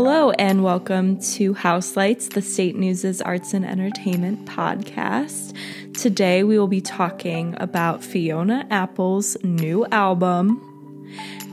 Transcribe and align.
Hello, 0.00 0.30
and 0.30 0.62
welcome 0.62 1.18
to 1.20 1.54
Houselights, 1.54 2.32
the 2.32 2.40
State 2.40 2.76
News' 2.76 3.20
arts 3.20 3.52
and 3.52 3.64
entertainment 3.64 4.46
podcast. 4.46 5.56
Today, 5.92 6.44
we 6.44 6.56
will 6.56 6.68
be 6.68 6.80
talking 6.80 7.56
about 7.58 8.04
Fiona 8.04 8.64
Apple's 8.70 9.36
new 9.42 9.84
album, 9.86 10.62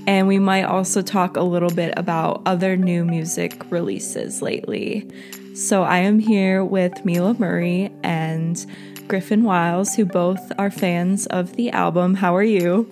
and 0.06 0.28
we 0.28 0.38
might 0.38 0.66
also 0.66 1.02
talk 1.02 1.38
a 1.38 1.42
little 1.42 1.72
bit 1.72 1.96
about 1.98 2.44
other 2.46 2.78
new 2.78 3.04
music 3.04 3.60
releases 3.72 4.44
lately. 4.44 5.10
So, 5.56 5.82
I 5.82 5.98
am 5.98 6.20
here 6.20 6.64
with 6.64 7.04
Mila 7.04 7.34
Murray 7.40 7.92
and 8.04 8.64
Griffin 9.08 9.44
Wiles, 9.44 9.96
who 9.96 10.06
both 10.06 10.52
are 10.60 10.70
fans 10.70 11.26
of 11.26 11.56
the 11.56 11.72
album. 11.72 12.14
How 12.14 12.36
are 12.36 12.44
you? 12.44 12.88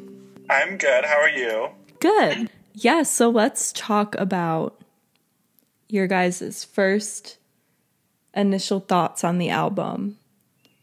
I'm 0.50 0.78
good. 0.78 1.06
How 1.06 1.18
are 1.18 1.30
you? 1.30 1.70
Good. 2.00 2.50
Yeah, 2.74 3.04
so 3.04 3.30
let's 3.30 3.72
talk 3.74 4.16
about 4.16 4.83
your 5.94 6.08
guys' 6.08 6.64
first 6.64 7.38
initial 8.34 8.80
thoughts 8.80 9.24
on 9.24 9.38
the 9.38 9.50
album. 9.50 10.18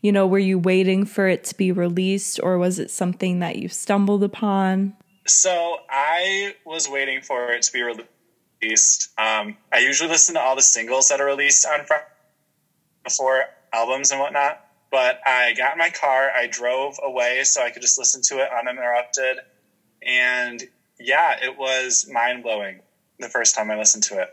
You 0.00 0.12
know, 0.12 0.26
were 0.26 0.38
you 0.38 0.56
waiting 0.56 1.04
for 1.04 1.26
it 1.26 1.42
to 1.44 1.56
be 1.56 1.72
released 1.72 2.38
or 2.42 2.58
was 2.58 2.78
it 2.78 2.90
something 2.90 3.40
that 3.40 3.56
you 3.56 3.68
stumbled 3.68 4.22
upon? 4.22 4.94
So 5.26 5.78
I 5.90 6.54
was 6.64 6.88
waiting 6.88 7.22
for 7.22 7.50
it 7.52 7.62
to 7.62 7.72
be 7.72 7.82
released. 7.82 9.10
Um, 9.18 9.56
I 9.72 9.80
usually 9.80 10.08
listen 10.08 10.36
to 10.36 10.40
all 10.40 10.54
the 10.54 10.62
singles 10.62 11.08
that 11.08 11.20
are 11.20 11.26
released 11.26 11.66
on 11.66 11.84
Friday 11.84 12.04
before 13.02 13.44
albums 13.72 14.12
and 14.12 14.20
whatnot. 14.20 14.64
But 14.92 15.20
I 15.26 15.54
got 15.54 15.72
in 15.72 15.78
my 15.78 15.90
car, 15.90 16.30
I 16.30 16.46
drove 16.46 16.98
away 17.02 17.42
so 17.44 17.62
I 17.62 17.70
could 17.70 17.82
just 17.82 17.98
listen 17.98 18.22
to 18.28 18.42
it 18.42 18.48
uninterrupted. 18.56 19.38
And 20.06 20.62
yeah, 21.00 21.36
it 21.42 21.58
was 21.58 22.08
mind 22.10 22.44
blowing 22.44 22.80
the 23.18 23.28
first 23.28 23.56
time 23.56 23.70
I 23.72 23.76
listened 23.76 24.04
to 24.04 24.20
it. 24.22 24.28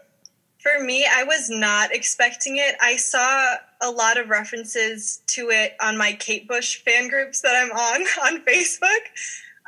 For 0.67 0.83
me, 0.83 1.05
I 1.09 1.23
was 1.23 1.49
not 1.49 1.93
expecting 1.93 2.57
it. 2.57 2.75
I 2.81 2.97
saw 2.97 3.55
a 3.81 3.89
lot 3.89 4.17
of 4.17 4.29
references 4.29 5.21
to 5.27 5.49
it 5.49 5.75
on 5.79 5.97
my 5.97 6.13
Kate 6.13 6.47
Bush 6.47 6.83
fan 6.83 7.07
groups 7.07 7.41
that 7.41 7.55
I'm 7.55 7.71
on 7.71 8.01
on 8.33 8.41
Facebook. 8.41 9.03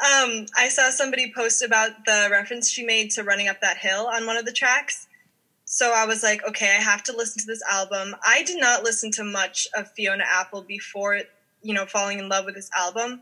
Um, 0.02 0.46
I 0.58 0.68
saw 0.70 0.90
somebody 0.90 1.32
post 1.34 1.64
about 1.64 2.06
the 2.06 2.28
reference 2.32 2.70
she 2.70 2.84
made 2.84 3.12
to 3.12 3.24
Running 3.24 3.48
Up 3.48 3.62
That 3.62 3.78
Hill 3.78 4.08
on 4.08 4.26
one 4.26 4.36
of 4.36 4.46
the 4.46 4.52
tracks. 4.52 5.08
So 5.64 5.94
I 5.96 6.06
was 6.06 6.24
like, 6.24 6.46
okay, 6.48 6.68
I 6.68 6.82
have 6.82 7.04
to 7.04 7.16
listen 7.16 7.42
to 7.42 7.48
this 7.48 7.64
album. 7.70 8.16
I 8.26 8.44
did 8.44 8.60
not 8.60 8.84
listen 8.84 9.12
to 9.12 9.24
much 9.24 9.68
of 9.78 9.92
Fiona 9.92 10.26
Apple 10.28 10.64
before, 10.64 11.20
you 11.62 11.74
know, 11.74 11.86
falling 11.86 12.20
in 12.20 12.28
love 12.28 12.46
with 12.46 12.56
this 12.56 12.72
album. 12.78 13.22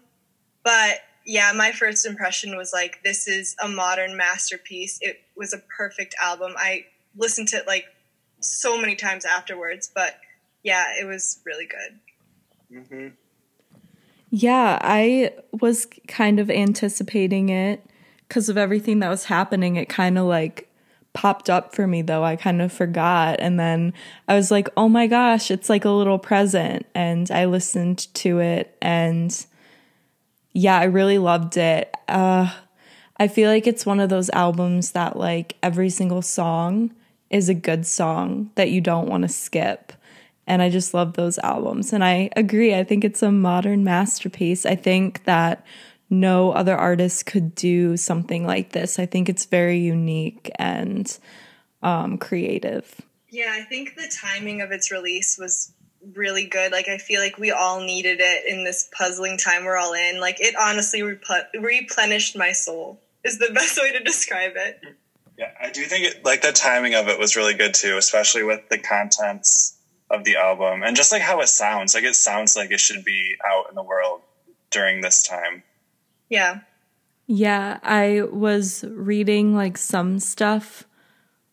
But 0.64 1.02
yeah, 1.26 1.52
my 1.56 1.72
first 1.72 2.06
impression 2.06 2.58
was 2.58 2.72
like, 2.74 3.04
this 3.04 3.28
is 3.28 3.56
a 3.64 3.68
modern 3.68 4.16
masterpiece. 4.16 4.98
It 5.02 5.22
was 5.36 5.54
a 5.54 5.62
perfect 5.76 6.16
album. 6.24 6.54
I 6.58 6.86
listened 7.18 7.48
to 7.50 7.58
it 7.58 7.68
like 7.68 7.86
so 8.40 8.80
many 8.80 8.96
times 8.96 9.26
afterwards, 9.26 9.90
but 9.94 10.18
yeah, 10.64 10.86
it 11.00 11.06
was 11.06 11.40
really 11.46 11.66
good. 11.68 12.80
Mm-hmm. 12.80 13.08
Yeah, 14.30 14.78
I 14.82 15.32
was 15.52 15.88
kind 16.08 16.40
of 16.40 16.50
anticipating 16.50 17.50
it 17.50 17.86
because 18.28 18.50
of 18.50 18.58
everything 18.58 19.00
that 19.00 19.10
was 19.10 19.26
happening. 19.26 19.78
It 19.78 19.88
kind 19.88 20.18
of 20.18 20.26
like 20.26 20.70
popped 21.14 21.50
up 21.50 21.74
for 21.74 21.88
me 21.88 22.02
though. 22.02 22.24
I 22.24 22.36
kind 22.36 22.62
of 22.62 22.72
forgot. 22.72 23.38
And 23.40 23.60
then 23.60 23.94
I 24.28 24.36
was 24.36 24.52
like, 24.52 24.70
oh 24.76 24.90
my 24.90 25.08
gosh, 25.08 25.50
it's 25.50 25.70
like 25.70 25.86
a 25.86 25.90
little 25.90 26.20
present. 26.20 26.86
And 26.94 27.32
I 27.32 27.46
listened 27.46 28.14
to 28.16 28.40
it 28.40 28.78
and 28.82 29.46
yeah, 30.54 30.78
I 30.78 30.86
really 30.86 31.18
loved 31.18 31.56
it. 31.56 31.94
Uh, 32.08 32.54
I 33.18 33.28
feel 33.28 33.50
like 33.50 33.66
it's 33.66 33.86
one 33.86 34.00
of 34.00 34.10
those 34.10 34.30
albums 34.32 34.92
that 34.92 35.18
like 35.18 35.56
every 35.64 35.90
single 35.90 36.22
song 36.22 36.94
is 37.30 37.50
a 37.50 37.54
good 37.54 37.86
song 37.86 38.52
that 38.56 38.70
you 38.70 38.82
don't 38.82 39.10
want 39.10 39.24
to 39.24 39.30
skip. 39.30 39.94
And 40.46 40.62
I 40.62 40.70
just 40.70 40.94
love 40.94 41.14
those 41.14 41.38
albums. 41.40 41.92
And 41.92 42.04
I 42.04 42.30
agree. 42.36 42.74
I 42.74 42.84
think 42.84 43.04
it's 43.04 43.22
a 43.22 43.32
modern 43.32 43.84
masterpiece. 43.84 44.66
I 44.66 44.76
think 44.76 45.26
that 45.26 45.66
no 46.10 46.52
other 46.52 46.76
artist 46.76 47.26
could 47.26 47.54
do 47.54 47.98
something 47.98 48.46
like 48.46 48.72
this. 48.72 48.98
I 48.98 49.06
think 49.06 49.28
it's 49.28 49.46
very 49.46 49.78
unique 49.78 50.50
and 50.58 51.18
um, 51.84 52.18
creative. 52.18 53.02
Yeah, 53.30 53.52
I 53.52 53.64
think 53.64 53.96
the 53.96 54.12
timing 54.22 54.62
of 54.62 54.72
its 54.72 54.90
release 54.90 55.38
was 55.38 55.74
really 56.16 56.46
good. 56.46 56.72
Like 56.72 56.88
I 56.88 56.98
feel 56.98 57.20
like 57.20 57.38
we 57.38 57.52
all 57.52 57.82
needed 57.82 58.20
it 58.22 58.46
in 58.48 58.64
this 58.64 58.90
puzzling 58.98 59.38
time 59.38 59.66
we're 59.66 59.78
all 59.78 59.94
in. 59.94 60.20
Like 60.20 60.40
it 60.40 60.56
honestly 60.60 61.02
rep- 61.02 61.52
replenished 61.60 62.38
my 62.38 62.52
soul. 62.52 63.02
Is 63.24 63.40
the 63.40 63.52
best 63.54 63.78
way 63.82 63.92
to 63.92 64.04
describe 64.04 64.54
it. 64.56 64.82
Yeah, 65.38 65.52
I 65.62 65.70
do 65.70 65.84
think 65.84 66.06
it, 66.06 66.26
like 66.26 66.42
the 66.42 66.52
timing 66.52 66.96
of 66.96 67.08
it 67.08 67.20
was 67.20 67.36
really 67.36 67.54
good 67.54 67.74
too, 67.74 67.98
especially 67.98 68.44
with 68.44 68.68
the 68.70 68.80
contents 68.80 69.78
of 70.10 70.24
the 70.24 70.38
album 70.38 70.84
and 70.84 70.96
just 70.96 71.12
like 71.12 71.22
how 71.22 71.42
it 71.42 71.48
sounds. 71.48 71.94
Like 71.94 72.04
it 72.04 72.16
sounds 72.16 72.56
like 72.56 72.72
it 72.72 72.80
should 72.80 73.04
be 73.06 73.36
out 73.46 73.66
in 73.70 73.76
the 73.76 73.84
world 73.84 74.22
during 74.72 75.02
this 75.02 75.24
time. 75.24 75.64
Yeah. 76.30 76.62
Yeah, 77.28 77.80
I 77.84 78.22
was 78.32 78.84
reading 78.88 79.56
like 79.56 79.78
some 79.78 80.20
stuff 80.20 80.86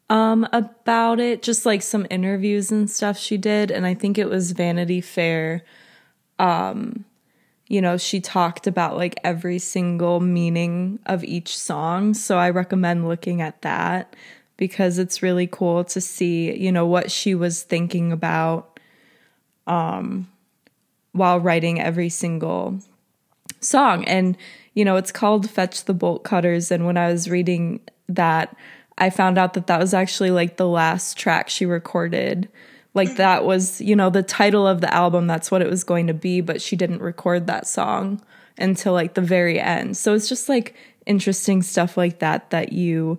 um 0.08 0.48
about 0.52 1.20
it, 1.20 1.42
just 1.42 1.66
like 1.66 1.82
some 1.82 2.06
interviews 2.08 2.70
and 2.70 2.90
stuff 2.90 3.18
she 3.18 3.36
did 3.36 3.70
and 3.70 3.84
I 3.86 3.92
think 3.94 4.16
it 4.16 4.30
was 4.30 4.52
Vanity 4.52 5.02
Fair 5.02 5.62
um 6.38 7.04
you 7.66 7.80
know, 7.80 7.96
she 7.96 8.20
talked 8.20 8.66
about 8.66 8.96
like 8.96 9.18
every 9.24 9.58
single 9.58 10.20
meaning 10.20 10.98
of 11.06 11.24
each 11.24 11.56
song, 11.56 12.14
so 12.14 12.38
I 12.38 12.50
recommend 12.50 13.08
looking 13.08 13.40
at 13.40 13.62
that 13.62 14.14
because 14.56 14.98
it's 14.98 15.22
really 15.22 15.46
cool 15.46 15.84
to 15.84 16.00
see, 16.00 16.56
you 16.56 16.70
know, 16.70 16.86
what 16.86 17.10
she 17.10 17.34
was 17.34 17.62
thinking 17.62 18.12
about 18.12 18.78
um 19.66 20.28
while 21.12 21.40
writing 21.40 21.80
every 21.80 22.10
single 22.10 22.78
song 23.60 24.04
and 24.04 24.36
you 24.74 24.84
know, 24.84 24.96
it's 24.96 25.12
called 25.12 25.48
Fetch 25.48 25.84
the 25.84 25.94
Bolt 25.94 26.24
Cutters 26.24 26.70
and 26.70 26.84
when 26.84 26.96
I 26.96 27.10
was 27.10 27.30
reading 27.30 27.80
that 28.08 28.54
I 28.98 29.10
found 29.10 29.38
out 29.38 29.54
that 29.54 29.66
that 29.68 29.80
was 29.80 29.94
actually 29.94 30.30
like 30.30 30.56
the 30.56 30.68
last 30.68 31.16
track 31.16 31.48
she 31.48 31.64
recorded. 31.66 32.48
Like 32.94 33.16
that 33.16 33.44
was, 33.44 33.80
you 33.80 33.96
know, 33.96 34.08
the 34.08 34.22
title 34.22 34.66
of 34.66 34.80
the 34.80 34.92
album, 34.94 35.26
that's 35.26 35.50
what 35.50 35.62
it 35.62 35.68
was 35.68 35.82
going 35.82 36.06
to 36.06 36.14
be, 36.14 36.40
but 36.40 36.62
she 36.62 36.76
didn't 36.76 37.02
record 37.02 37.48
that 37.48 37.66
song 37.66 38.22
until 38.56 38.92
like 38.92 39.14
the 39.14 39.20
very 39.20 39.58
end. 39.58 39.96
So 39.96 40.14
it's 40.14 40.28
just 40.28 40.48
like 40.48 40.76
interesting 41.04 41.60
stuff 41.60 41.96
like 41.96 42.20
that 42.20 42.50
that 42.50 42.72
you 42.72 43.18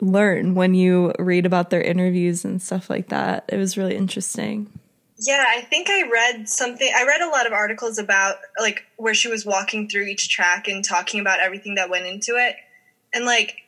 learn 0.00 0.54
when 0.54 0.74
you 0.74 1.12
read 1.18 1.44
about 1.46 1.70
their 1.70 1.82
interviews 1.82 2.44
and 2.44 2.62
stuff 2.62 2.88
like 2.88 3.08
that. 3.08 3.44
It 3.48 3.56
was 3.56 3.76
really 3.76 3.96
interesting. 3.96 4.70
Yeah, 5.18 5.44
I 5.48 5.62
think 5.62 5.88
I 5.88 6.08
read 6.08 6.48
something. 6.48 6.90
I 6.94 7.04
read 7.04 7.22
a 7.22 7.28
lot 7.28 7.46
of 7.46 7.52
articles 7.52 7.98
about 7.98 8.36
like 8.60 8.84
where 8.96 9.14
she 9.14 9.28
was 9.28 9.46
walking 9.46 9.88
through 9.88 10.04
each 10.04 10.28
track 10.28 10.68
and 10.68 10.84
talking 10.84 11.20
about 11.20 11.40
everything 11.40 11.76
that 11.76 11.88
went 11.88 12.06
into 12.06 12.36
it. 12.36 12.56
And 13.14 13.24
like 13.24 13.62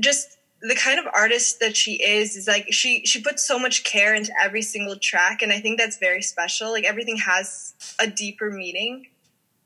just 0.00 0.37
the 0.60 0.74
kind 0.74 0.98
of 0.98 1.06
artist 1.14 1.60
that 1.60 1.76
she 1.76 2.02
is 2.02 2.36
is 2.36 2.48
like 2.48 2.72
she 2.72 3.04
she 3.06 3.22
puts 3.22 3.46
so 3.46 3.58
much 3.58 3.84
care 3.84 4.14
into 4.14 4.32
every 4.40 4.62
single 4.62 4.96
track 4.96 5.40
and 5.40 5.52
i 5.52 5.60
think 5.60 5.78
that's 5.78 5.98
very 5.98 6.22
special. 6.22 6.72
Like 6.72 6.84
everything 6.84 7.16
has 7.18 7.74
a 8.00 8.06
deeper 8.06 8.50
meaning 8.50 9.06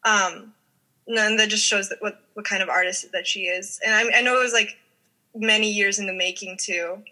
um 0.05 0.53
and 1.07 1.39
that 1.39 1.49
just 1.49 1.65
shows 1.65 1.89
that 1.89 2.01
what 2.01 2.21
what 2.35 2.45
kind 2.45 2.63
of 2.63 2.69
artist 2.69 3.11
that 3.13 3.27
she 3.27 3.43
is. 3.43 3.81
And 3.85 3.95
I, 3.95 4.19
I 4.19 4.23
know 4.23 4.39
it 4.39 4.43
was 4.43 4.53
like 4.53 4.79
many 5.35 5.71
years 5.71 5.99
in 5.99 6.07
the 6.07 6.13
making 6.13 6.59
too. 6.59 7.03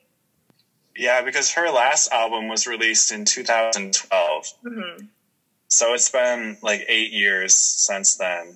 Yeah 0.97 1.23
because 1.23 1.53
her 1.53 1.71
last 1.71 2.13
album 2.13 2.49
was 2.49 2.67
released 2.67 3.13
in 3.13 3.25
2012 3.25 4.45
mm-hmm. 4.65 5.05
so 5.69 5.95
it's 5.95 6.11
been 6.11 6.59
like 6.63 6.85
eight 6.89 7.13
years 7.13 7.57
since 7.57 8.17
then. 8.17 8.55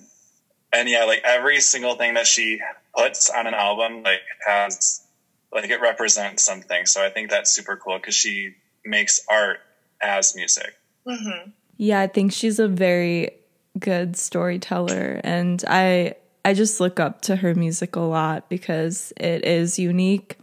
And 0.71 0.87
yeah 0.87 1.05
like 1.05 1.21
every 1.23 1.59
single 1.61 1.95
thing 1.95 2.13
that 2.13 2.27
she 2.27 2.61
puts 2.95 3.29
on 3.31 3.47
an 3.47 3.55
album 3.55 4.03
like 4.03 4.21
has 4.45 5.04
like 5.51 5.69
it 5.69 5.81
represents 5.81 6.43
something. 6.43 6.85
So 6.85 7.03
I 7.03 7.09
think 7.09 7.29
that's 7.29 7.51
super 7.51 7.75
cool 7.77 7.97
because 7.97 8.15
she 8.15 8.55
makes 8.83 9.21
art 9.29 9.59
as 10.01 10.35
music. 10.35 10.75
Mm-hmm. 11.07 11.51
Yeah, 11.77 12.01
I 12.01 12.07
think 12.07 12.31
she's 12.31 12.59
a 12.59 12.67
very 12.67 13.31
good 13.79 14.15
storyteller, 14.15 15.19
and 15.23 15.63
I 15.67 16.15
I 16.43 16.53
just 16.53 16.79
look 16.79 16.99
up 16.99 17.21
to 17.21 17.37
her 17.37 17.55
music 17.55 17.95
a 17.95 18.01
lot 18.01 18.49
because 18.49 19.11
it 19.17 19.45
is 19.45 19.79
unique. 19.79 20.37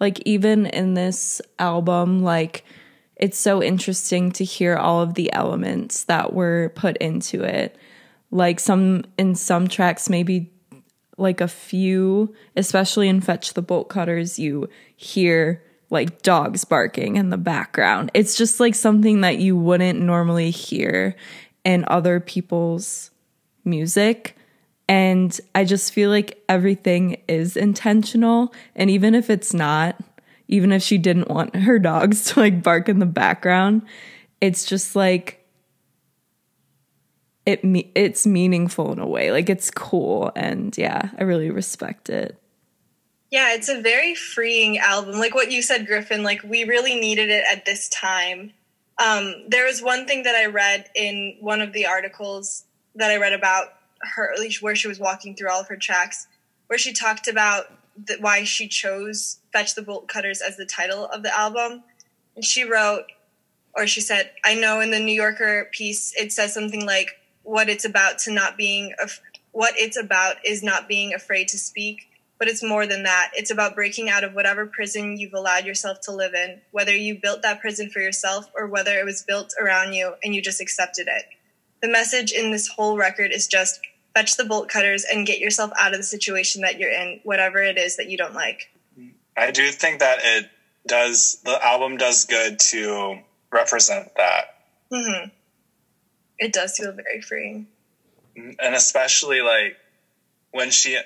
Like 0.00 0.20
even 0.24 0.66
in 0.66 0.94
this 0.94 1.40
album, 1.58 2.22
like 2.22 2.64
it's 3.16 3.38
so 3.38 3.62
interesting 3.62 4.32
to 4.32 4.44
hear 4.44 4.76
all 4.76 5.00
of 5.02 5.14
the 5.14 5.32
elements 5.32 6.04
that 6.04 6.32
were 6.32 6.72
put 6.74 6.96
into 6.96 7.42
it. 7.42 7.76
Like 8.30 8.58
some 8.58 9.04
in 9.16 9.34
some 9.34 9.68
tracks 9.68 10.10
maybe 10.10 10.50
like 11.16 11.40
a 11.40 11.48
few, 11.48 12.34
especially 12.56 13.08
in 13.08 13.20
Fetch 13.20 13.54
the 13.54 13.62
Bolt 13.62 13.88
Cutters, 13.88 14.38
you 14.38 14.68
hear 14.96 15.62
like 15.90 16.22
dogs 16.22 16.64
barking 16.64 17.16
in 17.16 17.30
the 17.30 17.38
background. 17.38 18.10
It's 18.14 18.36
just 18.36 18.58
like 18.60 18.74
something 18.74 19.20
that 19.20 19.38
you 19.38 19.56
wouldn't 19.56 20.00
normally 20.00 20.50
hear 20.50 21.16
in 21.64 21.84
other 21.88 22.20
people's 22.20 23.10
music. 23.64 24.36
And 24.88 25.38
I 25.54 25.64
just 25.64 25.92
feel 25.92 26.10
like 26.10 26.42
everything 26.48 27.22
is 27.28 27.56
intentional. 27.56 28.52
And 28.74 28.90
even 28.90 29.14
if 29.14 29.30
it's 29.30 29.54
not, 29.54 29.96
even 30.48 30.72
if 30.72 30.82
she 30.82 30.98
didn't 30.98 31.28
want 31.28 31.56
her 31.56 31.78
dogs 31.78 32.24
to 32.32 32.40
like 32.40 32.62
bark 32.62 32.88
in 32.88 32.98
the 32.98 33.06
background, 33.06 33.82
it's 34.40 34.64
just 34.64 34.94
like 34.94 35.43
it 37.46 37.64
me 37.64 37.90
it's 37.94 38.26
meaningful 38.26 38.92
in 38.92 38.98
a 38.98 39.06
way. 39.06 39.30
Like 39.32 39.50
it's 39.50 39.70
cool 39.70 40.32
and 40.34 40.76
yeah, 40.76 41.10
I 41.18 41.24
really 41.24 41.50
respect 41.50 42.08
it. 42.08 42.38
Yeah, 43.30 43.54
it's 43.54 43.68
a 43.68 43.80
very 43.80 44.14
freeing 44.14 44.78
album. 44.78 45.18
Like 45.18 45.34
what 45.34 45.50
you 45.50 45.60
said, 45.60 45.86
Griffin, 45.86 46.22
like 46.22 46.42
we 46.42 46.64
really 46.64 46.98
needed 46.98 47.30
it 47.30 47.44
at 47.50 47.64
this 47.64 47.88
time. 47.88 48.52
Um, 49.04 49.46
there 49.48 49.66
was 49.66 49.82
one 49.82 50.06
thing 50.06 50.22
that 50.22 50.36
I 50.36 50.46
read 50.46 50.88
in 50.94 51.36
one 51.40 51.60
of 51.60 51.72
the 51.72 51.86
articles 51.86 52.64
that 52.94 53.10
I 53.10 53.16
read 53.16 53.32
about 53.32 53.68
her, 54.02 54.32
at 54.32 54.38
least 54.38 54.62
where 54.62 54.76
she 54.76 54.86
was 54.86 55.00
walking 55.00 55.34
through 55.34 55.50
all 55.50 55.60
of 55.60 55.68
her 55.68 55.76
tracks, 55.76 56.28
where 56.68 56.78
she 56.78 56.92
talked 56.92 57.26
about 57.26 57.66
the, 57.96 58.16
why 58.20 58.44
she 58.44 58.68
chose 58.68 59.38
Fetch 59.52 59.74
the 59.74 59.82
Bolt 59.82 60.06
Cutters 60.06 60.40
as 60.40 60.56
the 60.56 60.66
title 60.66 61.06
of 61.06 61.22
the 61.22 61.36
album. 61.36 61.82
And 62.36 62.44
she 62.44 62.62
wrote, 62.62 63.06
or 63.74 63.88
she 63.88 64.00
said, 64.00 64.30
I 64.44 64.54
know 64.54 64.78
in 64.80 64.92
the 64.92 65.00
New 65.00 65.12
Yorker 65.12 65.68
piece, 65.72 66.14
it 66.16 66.32
says 66.32 66.54
something 66.54 66.86
like, 66.86 67.16
what 67.44 67.68
it's 67.68 67.84
about 67.84 68.18
to 68.20 68.32
not 68.32 68.56
being, 68.56 68.92
af- 69.00 69.22
what 69.52 69.74
it's 69.76 69.96
about 69.96 70.36
is 70.44 70.62
not 70.62 70.88
being 70.88 71.14
afraid 71.14 71.48
to 71.48 71.58
speak 71.58 72.08
but 72.38 72.48
it's 72.48 72.62
more 72.62 72.86
than 72.86 73.04
that. 73.04 73.30
It's 73.34 73.50
about 73.50 73.74
breaking 73.74 74.10
out 74.10 74.24
of 74.24 74.34
whatever 74.34 74.66
prison 74.66 75.16
you've 75.16 75.34
allowed 75.34 75.64
yourself 75.64 76.00
to 76.02 76.12
live 76.12 76.34
in, 76.34 76.60
whether 76.72 76.94
you 76.94 77.18
built 77.18 77.42
that 77.42 77.60
prison 77.60 77.90
for 77.90 78.00
yourself 78.00 78.50
or 78.54 78.66
whether 78.66 78.98
it 78.98 79.04
was 79.04 79.22
built 79.22 79.54
around 79.60 79.92
you 79.92 80.14
and 80.22 80.34
you 80.34 80.42
just 80.42 80.60
accepted 80.60 81.06
it. 81.08 81.24
The 81.80 81.88
message 81.88 82.32
in 82.32 82.50
this 82.50 82.68
whole 82.68 82.96
record 82.96 83.30
is 83.30 83.46
just 83.46 83.80
fetch 84.14 84.36
the 84.36 84.44
bolt 84.44 84.68
cutters 84.68 85.04
and 85.10 85.26
get 85.26 85.38
yourself 85.38 85.70
out 85.78 85.92
of 85.92 85.98
the 85.98 86.04
situation 86.04 86.62
that 86.62 86.78
you're 86.78 86.92
in, 86.92 87.20
whatever 87.24 87.62
it 87.62 87.78
is 87.78 87.96
that 87.96 88.10
you 88.10 88.16
don't 88.18 88.34
like. 88.34 88.70
I 89.36 89.50
do 89.50 89.70
think 89.70 90.00
that 90.00 90.18
it 90.22 90.50
does, 90.86 91.40
the 91.44 91.64
album 91.64 91.96
does 91.96 92.24
good 92.24 92.58
to 92.58 93.18
represent 93.50 94.14
that. 94.16 94.64
Mm-hmm. 94.92 95.28
It 96.44 96.52
does 96.52 96.76
feel 96.76 96.92
very 96.92 97.22
freeing. 97.22 97.68
And 98.36 98.74
especially 98.74 99.40
like 99.40 99.78
when 100.50 100.70
she 100.70 100.98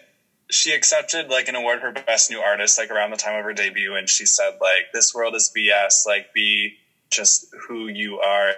she 0.51 0.73
accepted 0.73 1.29
like 1.29 1.49
an 1.49 1.55
award 1.55 1.81
for 1.81 1.93
best 1.93 2.31
new 2.31 2.41
artist 2.41 2.79
like 2.79 2.91
around 2.91 3.11
the 3.11 3.17
time 3.17 3.39
of 3.39 3.45
her 3.45 3.53
debut 3.53 3.95
and 3.95 4.09
she 4.09 4.27
said 4.27 4.53
like 4.61 4.91
this 4.93 5.15
world 5.15 5.35
is 5.35 5.53
bs 5.55 6.07
like 6.07 6.33
be 6.33 6.73
just 7.11 7.55
who 7.67 7.87
you 7.87 8.19
are 8.19 8.53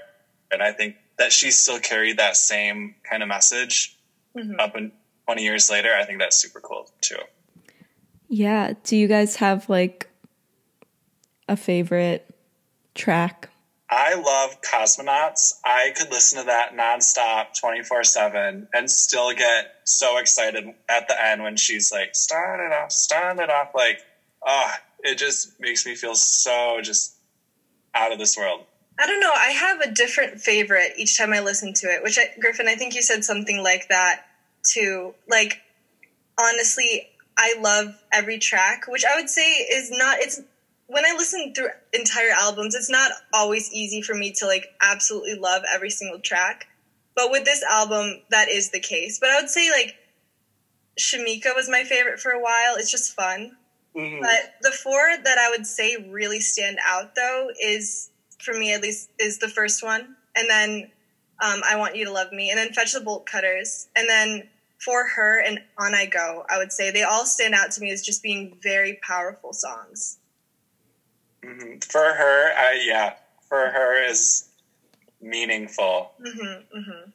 and 0.53 0.63
i 0.63 0.71
think 0.71 0.95
that 1.19 1.33
she 1.33 1.51
still 1.51 1.81
carried 1.81 2.19
that 2.19 2.37
same 2.37 2.95
kind 3.03 3.25
of 3.25 3.29
message 3.29 3.99
mm-hmm. 4.37 4.59
up 4.61 4.77
in 4.77 4.93
20 5.27 5.43
years 5.43 5.69
later 5.69 5.93
i 5.93 6.05
think 6.05 6.21
that's 6.21 6.37
super 6.37 6.61
cool 6.61 6.89
too 7.01 7.17
yeah 8.29 8.73
do 8.85 8.97
you 8.97 9.09
guys 9.09 9.37
have 9.37 9.69
like 9.69 10.09
a 11.49 11.57
favorite 11.57 12.33
track 12.95 13.50
I 13.91 14.15
love 14.15 14.63
cosmonauts. 14.63 15.55
I 15.65 15.93
could 15.97 16.13
listen 16.13 16.39
to 16.39 16.45
that 16.47 16.77
nonstop 16.77 17.59
24 17.59 18.05
7 18.05 18.69
and 18.73 18.91
still 18.91 19.33
get 19.35 19.75
so 19.85 20.19
excited 20.19 20.65
at 20.89 21.09
the 21.09 21.25
end 21.25 21.43
when 21.43 21.57
she's 21.57 21.91
like, 21.91 22.15
start 22.15 22.61
it 22.61 22.73
off, 22.73 22.93
start 22.93 23.41
it 23.41 23.51
off. 23.51 23.71
Like, 23.75 24.01
oh, 24.47 24.71
it 25.01 25.19
just 25.19 25.59
makes 25.59 25.85
me 25.85 25.97
feel 25.97 26.15
so 26.15 26.79
just 26.81 27.17
out 27.93 28.13
of 28.13 28.19
this 28.19 28.37
world. 28.37 28.65
I 28.99 29.07
don't 29.07 29.21
know. 29.21 29.33
I 29.35 29.49
have 29.49 29.81
a 29.81 29.91
different 29.91 30.41
favorite 30.41 30.93
each 30.97 31.19
time 31.19 31.33
I 31.33 31.41
listen 31.41 31.73
to 31.75 31.87
it, 31.89 32.03
which 32.03 32.19
I, 32.19 32.31
Griffin, 32.39 32.69
I 32.69 32.77
think 32.77 32.95
you 32.95 33.03
said 33.03 33.25
something 33.25 33.63
like 33.63 33.89
that 33.89 34.25
too. 34.63 35.15
Like, 35.29 35.63
honestly, 36.41 37.09
I 37.37 37.57
love 37.61 37.95
every 38.13 38.39
track, 38.39 38.85
which 38.87 39.05
I 39.05 39.17
would 39.17 39.31
say 39.31 39.53
is 39.53 39.91
not, 39.91 40.19
it's 40.21 40.41
when 40.91 41.05
I 41.05 41.15
listen 41.17 41.55
through 41.55 41.69
entire 41.93 42.33
albums, 42.37 42.75
it's 42.75 42.91
not 42.91 43.13
always 43.33 43.73
easy 43.73 44.03
for 44.03 44.15
me 44.15 44.33
to 44.39 44.47
like 44.47 44.67
absolutely 44.83 45.37
love 45.37 45.63
every 45.73 45.91
single 45.91 46.19
track. 46.19 46.67
But 47.15 47.31
with 47.31 47.45
this 47.45 47.63
album, 47.63 48.23
that 48.31 48.49
is 48.49 48.71
the 48.71 48.81
case. 48.81 49.19
But 49.21 49.31
I 49.31 49.41
would 49.41 49.49
say 49.49 49.71
like 49.71 49.95
Shameika 50.99 51.55
was 51.55 51.69
my 51.71 51.85
favorite 51.85 52.19
for 52.19 52.33
a 52.33 52.43
while. 52.43 52.75
It's 52.77 52.91
just 52.91 53.15
fun. 53.15 53.57
Mm-hmm. 53.97 54.21
But 54.21 54.55
the 54.63 54.73
four 54.73 55.17
that 55.23 55.39
I 55.39 55.51
would 55.51 55.65
say 55.65 56.09
really 56.11 56.41
stand 56.41 56.79
out 56.85 57.15
though 57.15 57.51
is 57.63 58.11
for 58.41 58.55
me 58.55 58.75
at 58.75 58.83
least 58.83 59.11
is 59.21 59.39
the 59.39 59.49
first 59.49 59.85
one, 59.85 60.17
and 60.35 60.51
then 60.51 60.91
um, 61.41 61.61
I 61.69 61.77
want 61.77 61.97
you 61.97 62.05
to 62.07 62.13
love 62.13 62.33
me, 62.33 62.51
and 62.51 62.59
then 62.59 62.73
fetch 62.73 62.93
the 62.95 63.01
bolt 63.01 63.27
cutters, 63.27 63.89
and 63.95 64.09
then 64.09 64.49
for 64.79 65.07
her 65.07 65.41
and 65.41 65.61
on 65.79 65.95
I 65.95 66.07
go. 66.07 66.45
I 66.51 66.59
would 66.59 66.73
say 66.73 66.91
they 66.91 67.03
all 67.03 67.27
stand 67.27 67.55
out 67.55 67.71
to 67.73 67.81
me 67.81 67.93
as 67.93 68.03
just 68.03 68.23
being 68.23 68.57
very 68.61 68.99
powerful 69.03 69.53
songs. 69.53 70.20
Mm-hmm. 71.45 71.79
For 71.89 72.01
her, 72.01 72.53
I 72.57 72.83
yeah, 72.87 73.15
for 73.49 73.71
her 73.71 74.05
is 74.05 74.49
meaningful. 75.21 76.13
Mm-hmm, 76.21 76.79
mm-hmm. 76.79 77.11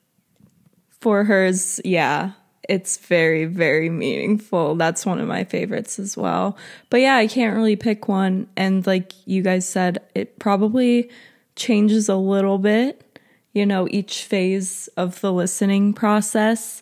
For 0.99 1.23
hers, 1.23 1.79
yeah, 1.83 2.31
it's 2.67 2.97
very 2.97 3.45
very 3.45 3.89
meaningful. 3.89 4.75
That's 4.75 5.05
one 5.05 5.19
of 5.19 5.27
my 5.27 5.43
favorites 5.43 5.99
as 5.99 6.17
well. 6.17 6.57
But 6.89 7.01
yeah, 7.01 7.15
I 7.15 7.27
can't 7.27 7.55
really 7.55 7.75
pick 7.75 8.07
one. 8.07 8.47
And 8.57 8.85
like 8.87 9.13
you 9.25 9.41
guys 9.41 9.67
said, 9.67 9.99
it 10.15 10.39
probably 10.39 11.09
changes 11.55 12.09
a 12.09 12.15
little 12.15 12.57
bit. 12.57 13.19
You 13.53 13.65
know, 13.65 13.87
each 13.89 14.23
phase 14.23 14.89
of 14.97 15.21
the 15.21 15.31
listening 15.31 15.93
process. 15.93 16.81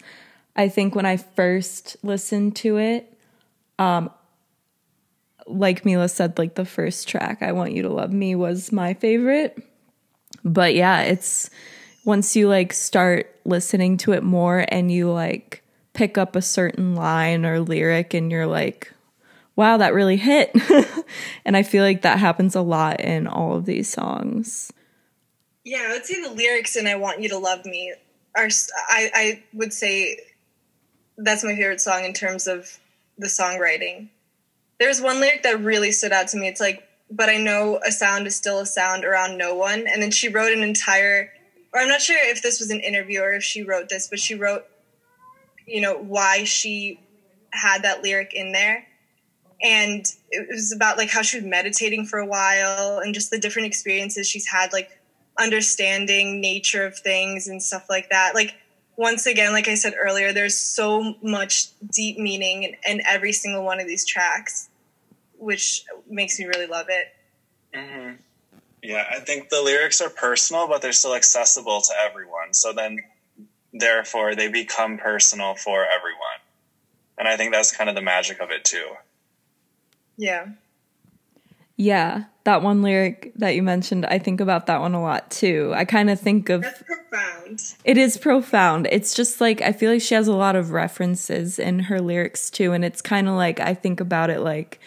I 0.55 0.69
think 0.69 0.95
when 0.95 1.05
I 1.05 1.17
first 1.17 1.97
listened 2.03 2.55
to 2.57 2.77
it, 2.77 3.13
um, 3.77 4.09
like 5.47 5.85
Mila 5.85 6.09
said, 6.09 6.37
like 6.37 6.55
the 6.55 6.65
first 6.65 7.07
track, 7.07 7.41
I 7.41 7.51
Want 7.51 7.73
You 7.73 7.83
to 7.83 7.89
Love 7.89 8.11
Me, 8.13 8.35
was 8.35 8.71
my 8.71 8.93
favorite. 8.93 9.57
But 10.43 10.75
yeah, 10.75 11.01
it's 11.01 11.49
once 12.05 12.35
you 12.35 12.47
like 12.47 12.73
start 12.73 13.33
listening 13.45 13.97
to 13.97 14.13
it 14.13 14.23
more 14.23 14.65
and 14.67 14.91
you 14.91 15.11
like 15.11 15.63
pick 15.93 16.17
up 16.17 16.35
a 16.35 16.41
certain 16.41 16.95
line 16.95 17.45
or 17.45 17.59
lyric 17.59 18.13
and 18.13 18.31
you're 18.31 18.47
like, 18.47 18.91
wow, 19.55 19.77
that 19.77 19.93
really 19.93 20.17
hit. 20.17 20.51
and 21.45 21.55
I 21.55 21.63
feel 21.63 21.83
like 21.83 22.01
that 22.01 22.19
happens 22.19 22.55
a 22.55 22.61
lot 22.61 22.99
in 22.99 23.27
all 23.27 23.55
of 23.55 23.65
these 23.65 23.89
songs. 23.89 24.71
Yeah, 25.63 25.87
I 25.89 25.93
would 25.93 26.05
say 26.05 26.21
the 26.21 26.31
lyrics 26.31 26.75
in 26.75 26.87
I 26.87 26.95
Want 26.95 27.21
You 27.21 27.29
to 27.29 27.37
Love 27.37 27.65
Me 27.65 27.93
are, 28.35 28.49
I, 28.89 29.11
I 29.13 29.43
would 29.53 29.71
say 29.71 30.17
that's 31.17 31.43
my 31.43 31.55
favorite 31.55 31.79
song 31.79 32.03
in 32.03 32.13
terms 32.13 32.47
of 32.47 32.79
the 33.17 33.27
songwriting 33.27 34.09
there's 34.83 34.99
one 34.99 35.21
lyric 35.21 35.43
that 35.43 35.61
really 35.61 35.93
stood 35.93 36.11
out 36.11 36.27
to 36.27 36.37
me. 36.37 36.49
It's 36.49 36.59
like, 36.59 36.85
but 37.09 37.29
I 37.29 37.37
know 37.37 37.79
a 37.87 37.91
sound 37.91 38.27
is 38.27 38.35
still 38.35 38.59
a 38.59 38.65
sound 38.65 39.05
around 39.05 39.37
no 39.37 39.55
one. 39.55 39.87
And 39.87 40.01
then 40.01 40.11
she 40.11 40.27
wrote 40.27 40.51
an 40.51 40.61
entire, 40.61 41.31
or 41.73 41.79
I'm 41.79 41.87
not 41.87 42.01
sure 42.01 42.17
if 42.19 42.41
this 42.41 42.59
was 42.59 42.69
an 42.69 42.81
interview 42.81 43.21
or 43.21 43.31
if 43.31 43.43
she 43.43 43.63
wrote 43.63 43.87
this, 43.87 44.09
but 44.09 44.19
she 44.19 44.35
wrote, 44.35 44.65
you 45.65 45.79
know, 45.79 45.97
why 45.97 46.43
she 46.43 46.99
had 47.51 47.83
that 47.83 48.03
lyric 48.03 48.33
in 48.33 48.51
there. 48.51 48.85
And 49.61 50.05
it 50.31 50.49
was 50.51 50.73
about 50.73 50.97
like 50.97 51.09
how 51.09 51.21
she 51.21 51.37
was 51.37 51.45
meditating 51.45 52.05
for 52.05 52.19
a 52.19 52.25
while 52.25 52.99
and 52.99 53.13
just 53.13 53.31
the 53.31 53.39
different 53.39 53.67
experiences 53.67 54.27
she's 54.27 54.47
had, 54.47 54.73
like 54.73 54.99
understanding 55.39 56.41
nature 56.41 56.85
of 56.85 56.99
things 56.99 57.47
and 57.47 57.63
stuff 57.63 57.85
like 57.89 58.09
that. 58.09 58.35
Like 58.35 58.55
once 58.97 59.25
again, 59.25 59.53
like 59.53 59.67
I 59.67 59.75
said 59.75 59.93
earlier, 59.97 60.33
there's 60.33 60.57
so 60.57 61.15
much 61.21 61.67
deep 61.91 62.17
meaning 62.17 62.63
in, 62.63 62.75
in 62.87 63.01
every 63.07 63.31
single 63.31 63.63
one 63.63 63.79
of 63.79 63.87
these 63.87 64.05
tracks, 64.05 64.69
which 65.43 65.85
makes 66.09 66.39
me 66.39 66.45
really 66.45 66.67
love 66.67 66.87
it. 66.89 67.07
Mm-hmm. 67.77 68.15
Yeah, 68.81 69.05
I 69.09 69.19
think 69.19 69.49
the 69.49 69.61
lyrics 69.61 70.01
are 70.01 70.09
personal, 70.09 70.67
but 70.67 70.81
they're 70.81 70.91
still 70.91 71.15
accessible 71.15 71.81
to 71.81 71.93
everyone. 71.99 72.53
So 72.53 72.73
then, 72.73 72.99
therefore, 73.71 74.35
they 74.35 74.49
become 74.49 74.97
personal 74.97 75.55
for 75.55 75.85
everyone. 75.85 76.39
And 77.17 77.27
I 77.27 77.37
think 77.37 77.53
that's 77.53 77.75
kind 77.75 77.89
of 77.89 77.95
the 77.95 78.01
magic 78.01 78.41
of 78.41 78.51
it, 78.51 78.65
too. 78.65 78.91
Yeah. 80.17 80.47
Yeah, 81.75 82.25
that 82.43 82.61
one 82.61 82.81
lyric 82.81 83.31
that 83.35 83.55
you 83.55 83.63
mentioned, 83.63 84.05
I 84.05 84.19
think 84.19 84.39
about 84.39 84.67
that 84.67 84.79
one 84.79 84.93
a 84.93 85.01
lot 85.01 85.31
too. 85.31 85.73
I 85.75 85.85
kind 85.85 86.09
of 86.09 86.19
think 86.19 86.49
of 86.49 86.61
That's 86.61 86.83
profound. 86.83 87.61
It 87.83 87.97
is 87.97 88.17
profound. 88.17 88.87
It's 88.91 89.13
just 89.13 89.41
like 89.41 89.61
I 89.61 89.71
feel 89.71 89.91
like 89.91 90.01
she 90.01 90.13
has 90.13 90.27
a 90.27 90.35
lot 90.35 90.55
of 90.55 90.71
references 90.71 91.57
in 91.57 91.79
her 91.79 91.99
lyrics 91.99 92.49
too 92.49 92.73
and 92.73 92.85
it's 92.85 93.01
kind 93.01 93.27
of 93.27 93.35
like 93.35 93.59
I 93.59 93.73
think 93.73 93.99
about 93.99 94.29
it 94.29 94.41
like 94.41 94.79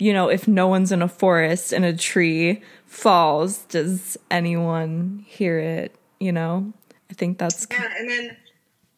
you 0.00 0.12
know, 0.12 0.28
if 0.28 0.48
no 0.48 0.66
one's 0.66 0.92
in 0.92 1.02
a 1.02 1.08
forest 1.08 1.72
and 1.72 1.84
a 1.84 1.94
tree 1.94 2.62
falls, 2.86 3.58
does 3.64 4.16
anyone 4.30 5.24
hear 5.26 5.58
it, 5.58 5.94
you 6.18 6.32
know? 6.32 6.72
I 7.10 7.14
think 7.14 7.38
that's 7.38 7.66
Yeah, 7.70 7.92
and 7.98 8.08
then 8.08 8.36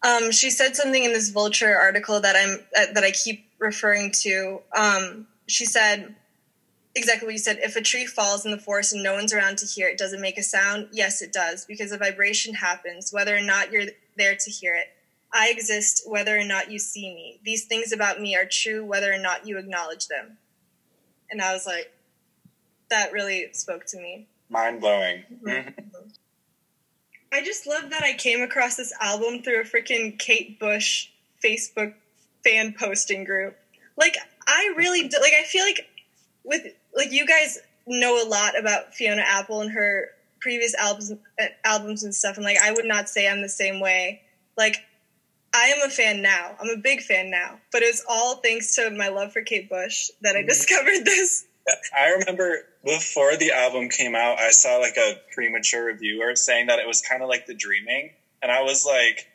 um, 0.03 0.33
she 0.33 0.51
said 0.51 0.77
something 0.77 1.03
in 1.03 1.13
this 1.13 1.31
Vulture 1.31 1.75
article 1.75 2.21
that 2.21 2.37
I'm 2.37 2.59
uh, 2.77 2.93
that 2.93 3.05
I 3.05 3.11
keep 3.11 3.47
referring 3.59 4.13
to. 4.23 4.61
Um, 4.77 5.27
she 5.47 5.65
said 5.65 6.15
exactly 6.95 7.27
what 7.27 7.33
you 7.33 7.39
said. 7.39 7.59
If 7.63 7.77
a 7.77 7.81
tree 7.81 8.07
falls 8.07 8.45
in 8.45 8.51
the 8.51 8.59
forest 8.59 8.93
and 8.93 9.03
no 9.03 9.15
one's 9.15 9.33
around 9.33 9.59
to 9.59 9.67
hear 9.67 9.89
it, 9.89 9.99
does 9.99 10.13
it 10.13 10.21
make 10.21 10.39
a 10.39 10.43
sound? 10.43 10.89
Yes, 10.93 11.23
it 11.23 11.33
does, 11.33 11.65
because 11.65 11.93
a 11.93 11.99
vibration 11.99 12.55
happens, 12.55 13.13
whether 13.13 13.37
or 13.37 13.41
not 13.41 13.73
you're 13.73 13.87
there 14.17 14.37
to 14.37 14.51
hear 14.51 14.75
it. 14.75 14.89
I 15.33 15.51
exist 15.51 16.03
whether 16.07 16.39
or 16.39 16.45
not 16.45 16.71
you 16.71 16.79
see 16.79 17.15
me. 17.15 17.41
These 17.45 17.65
things 17.65 17.93
about 17.93 18.21
me 18.21 18.37
are 18.37 18.45
true 18.45 18.85
whether 18.85 19.11
or 19.11 19.19
not 19.19 19.47
you 19.47 19.57
acknowledge 19.57 20.09
them. 20.09 20.37
And 21.33 21.43
I 21.43 21.53
was 21.53 21.67
like, 21.67 21.91
that 22.91 23.13
really 23.13 23.49
spoke 23.53 23.87
to 23.87 23.97
me. 23.97 24.29
Mind 24.49 24.81
blowing. 24.81 25.25
Mm-hmm. 25.43 25.71
I 27.33 27.43
just 27.43 27.67
love 27.67 27.89
that 27.91 28.03
I 28.03 28.13
came 28.13 28.43
across 28.43 28.77
this 28.77 28.93
album 29.01 29.43
through 29.43 29.63
a 29.63 29.65
freaking 29.65 30.19
Kate 30.19 30.61
Bush 30.61 31.09
Facebook 31.43 31.95
fan 32.45 32.75
posting 32.79 33.25
group. 33.25 33.57
Like 33.97 34.17
I 34.47 34.75
really 34.77 35.09
do, 35.09 35.17
like 35.21 35.33
I 35.33 35.45
feel 35.45 35.65
like 35.65 35.89
with 36.45 36.67
like 36.95 37.11
you 37.11 37.27
guys 37.27 37.59
know 37.87 38.23
a 38.23 38.29
lot 38.29 38.59
about 38.59 38.95
Fiona 38.95 39.23
Apple 39.27 39.63
and 39.63 39.73
her 39.73 40.09
previous 40.41 40.75
albums 40.75 41.13
uh, 41.13 41.45
albums 41.65 42.05
and 42.05 42.15
stuff 42.15 42.37
and 42.37 42.45
like 42.45 42.59
I 42.59 42.73
would 42.73 42.85
not 42.85 43.09
say 43.09 43.29
I'm 43.29 43.41
the 43.41 43.49
same 43.49 43.81
way. 43.81 44.21
Like 44.59 44.77
I 45.55 45.67
am 45.67 45.87
a 45.87 45.91
fan 45.91 46.23
now. 46.23 46.57
I'm 46.61 46.71
a 46.71 46.81
big 46.81 47.03
fan 47.03 47.31
now. 47.31 47.59
But 47.71 47.83
it's 47.83 48.05
all 48.09 48.37
thanks 48.37 48.75
to 48.77 48.91
my 48.91 49.09
love 49.09 49.33
for 49.33 49.43
Kate 49.43 49.69
Bush 49.69 50.11
that 50.23 50.35
I 50.35 50.41
mm-hmm. 50.41 50.49
discovered 50.49 51.01
this. 51.05 51.47
I 51.97 52.09
remember 52.09 52.65
before 52.85 53.37
the 53.37 53.53
album 53.53 53.89
came 53.89 54.17
out, 54.17 54.39
I 54.39 54.51
saw 54.51 54.79
like 54.79 54.97
a 54.97 55.21
premature 55.33 55.85
reviewer 55.85 56.35
saying 56.35 56.67
that 56.67 56.79
it 56.79 56.87
was 56.87 57.01
kind 57.03 57.23
of 57.23 57.29
like 57.29 57.47
the 57.47 57.55
Dreaming, 57.55 58.11
and 58.43 58.51
I 58.51 58.63
was 58.63 58.85
like, 58.85 59.29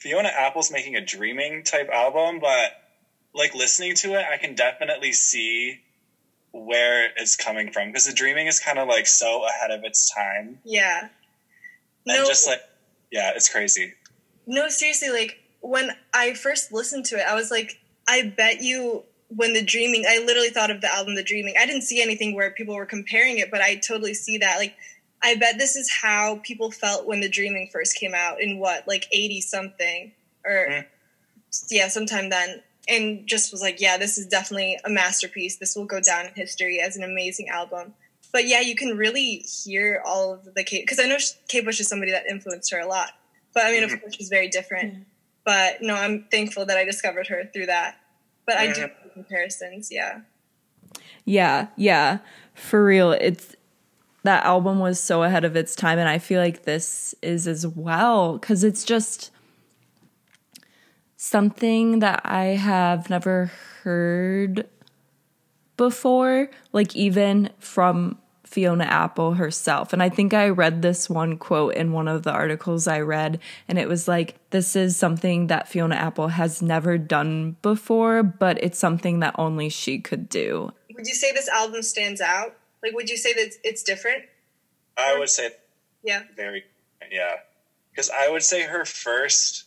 Fiona 0.00 0.30
Apple's 0.30 0.72
making 0.72 0.96
a 0.96 1.00
Dreaming 1.00 1.62
type 1.62 1.88
album, 1.90 2.40
but 2.40 2.72
like 3.34 3.54
listening 3.54 3.94
to 3.96 4.14
it, 4.14 4.26
I 4.32 4.36
can 4.36 4.56
definitely 4.56 5.12
see 5.12 5.80
where 6.50 7.10
it's 7.16 7.36
coming 7.36 7.70
from 7.70 7.88
because 7.88 8.06
the 8.06 8.12
Dreaming 8.12 8.48
is 8.48 8.58
kind 8.58 8.78
of 8.78 8.88
like 8.88 9.06
so 9.06 9.46
ahead 9.46 9.70
of 9.70 9.84
its 9.84 10.12
time. 10.12 10.58
Yeah. 10.64 11.08
And 12.06 12.18
no, 12.18 12.26
just 12.26 12.48
like, 12.48 12.60
yeah, 13.12 13.32
it's 13.36 13.48
crazy. 13.48 13.94
No, 14.46 14.68
seriously, 14.68 15.10
like 15.10 15.38
when 15.60 15.90
I 16.12 16.34
first 16.34 16.72
listened 16.72 17.04
to 17.06 17.16
it, 17.16 17.26
I 17.26 17.34
was 17.34 17.50
like, 17.50 17.78
I 18.08 18.32
bet 18.36 18.62
you 18.62 19.04
when 19.36 19.54
the 19.54 19.62
dreaming 19.62 20.04
i 20.06 20.18
literally 20.18 20.50
thought 20.50 20.70
of 20.70 20.80
the 20.80 20.94
album 20.94 21.14
the 21.14 21.22
dreaming. 21.22 21.54
I 21.58 21.66
didn't 21.66 21.82
see 21.82 22.02
anything 22.02 22.34
where 22.34 22.50
people 22.50 22.74
were 22.74 22.86
comparing 22.86 23.38
it 23.38 23.50
but 23.50 23.60
i 23.60 23.76
totally 23.76 24.14
see 24.14 24.38
that. 24.38 24.58
Like 24.58 24.76
i 25.22 25.34
bet 25.34 25.58
this 25.58 25.76
is 25.76 25.90
how 25.90 26.40
people 26.42 26.70
felt 26.70 27.06
when 27.06 27.20
the 27.20 27.28
dreaming 27.28 27.68
first 27.72 27.96
came 27.96 28.14
out 28.14 28.40
in 28.40 28.58
what 28.58 28.86
like 28.86 29.06
80 29.12 29.40
something 29.40 30.12
or 30.44 30.66
mm. 30.68 30.84
yeah 31.70 31.88
sometime 31.88 32.30
then. 32.30 32.62
And 32.88 33.26
just 33.26 33.52
was 33.52 33.62
like 33.62 33.80
yeah 33.80 33.96
this 33.96 34.18
is 34.18 34.26
definitely 34.26 34.78
a 34.84 34.90
masterpiece. 34.90 35.56
This 35.56 35.76
will 35.76 35.86
go 35.86 36.00
down 36.00 36.26
in 36.26 36.32
history 36.34 36.80
as 36.80 36.96
an 36.96 37.04
amazing 37.04 37.48
album. 37.48 37.94
But 38.32 38.46
yeah 38.46 38.60
you 38.60 38.74
can 38.74 38.96
really 38.96 39.46
hear 39.64 40.02
all 40.04 40.34
of 40.34 40.54
the 40.54 40.64
kate 40.64 40.84
because 40.84 40.98
i 40.98 41.06
know 41.06 41.18
kate 41.48 41.64
bush 41.64 41.80
is 41.80 41.88
somebody 41.88 42.12
that 42.12 42.26
influenced 42.26 42.72
her 42.72 42.80
a 42.80 42.86
lot 42.86 43.12
but 43.54 43.64
i 43.64 43.70
mean 43.70 43.82
mm-hmm. 43.82 43.94
of 43.94 44.00
course 44.00 44.14
she's 44.14 44.28
very 44.28 44.48
different 44.48 44.92
mm-hmm. 44.94 45.02
but 45.44 45.82
no 45.82 45.94
i'm 45.94 46.24
thankful 46.30 46.64
that 46.66 46.76
i 46.76 46.84
discovered 46.84 47.26
her 47.26 47.44
through 47.52 47.66
that 47.66 47.96
but 48.46 48.56
I 48.56 48.72
do 48.72 48.88
comparisons, 49.12 49.90
yeah. 49.90 50.20
Yeah, 51.24 51.68
yeah. 51.76 52.18
For 52.54 52.84
real, 52.84 53.12
it's 53.12 53.54
that 54.24 54.44
album 54.44 54.78
was 54.78 55.00
so 55.00 55.22
ahead 55.22 55.44
of 55.44 55.56
its 55.56 55.74
time 55.74 55.98
and 55.98 56.08
I 56.08 56.18
feel 56.18 56.40
like 56.40 56.62
this 56.62 57.14
is 57.22 57.48
as 57.48 57.66
well 57.66 58.38
cuz 58.38 58.62
it's 58.62 58.84
just 58.84 59.30
something 61.16 61.98
that 62.00 62.20
I 62.24 62.44
have 62.44 63.10
never 63.10 63.50
heard 63.82 64.68
before, 65.76 66.50
like 66.72 66.94
even 66.94 67.50
from 67.58 68.18
Fiona 68.52 68.84
Apple 68.84 69.34
herself. 69.34 69.92
And 69.92 70.02
I 70.02 70.10
think 70.10 70.34
I 70.34 70.50
read 70.50 70.82
this 70.82 71.08
one 71.08 71.38
quote 71.38 71.74
in 71.74 71.92
one 71.92 72.06
of 72.06 72.22
the 72.22 72.32
articles 72.32 72.86
I 72.86 73.00
read, 73.00 73.40
and 73.66 73.78
it 73.78 73.88
was 73.88 74.06
like, 74.06 74.36
this 74.50 74.76
is 74.76 74.96
something 74.96 75.46
that 75.46 75.68
Fiona 75.68 75.94
Apple 75.94 76.28
has 76.28 76.60
never 76.60 76.98
done 76.98 77.56
before, 77.62 78.22
but 78.22 78.62
it's 78.62 78.78
something 78.78 79.20
that 79.20 79.34
only 79.38 79.70
she 79.70 79.98
could 79.98 80.28
do. 80.28 80.72
Would 80.94 81.06
you 81.06 81.14
say 81.14 81.32
this 81.32 81.48
album 81.48 81.82
stands 81.82 82.20
out? 82.20 82.54
Like, 82.82 82.92
would 82.94 83.08
you 83.08 83.16
say 83.16 83.32
that 83.32 83.54
it's 83.64 83.82
different? 83.82 84.24
I 84.98 85.18
would 85.18 85.30
say, 85.30 85.50
yeah. 86.04 86.24
Very, 86.36 86.64
yeah. 87.10 87.36
Because 87.90 88.10
I 88.10 88.28
would 88.28 88.42
say 88.42 88.62
her 88.64 88.84
first 88.84 89.64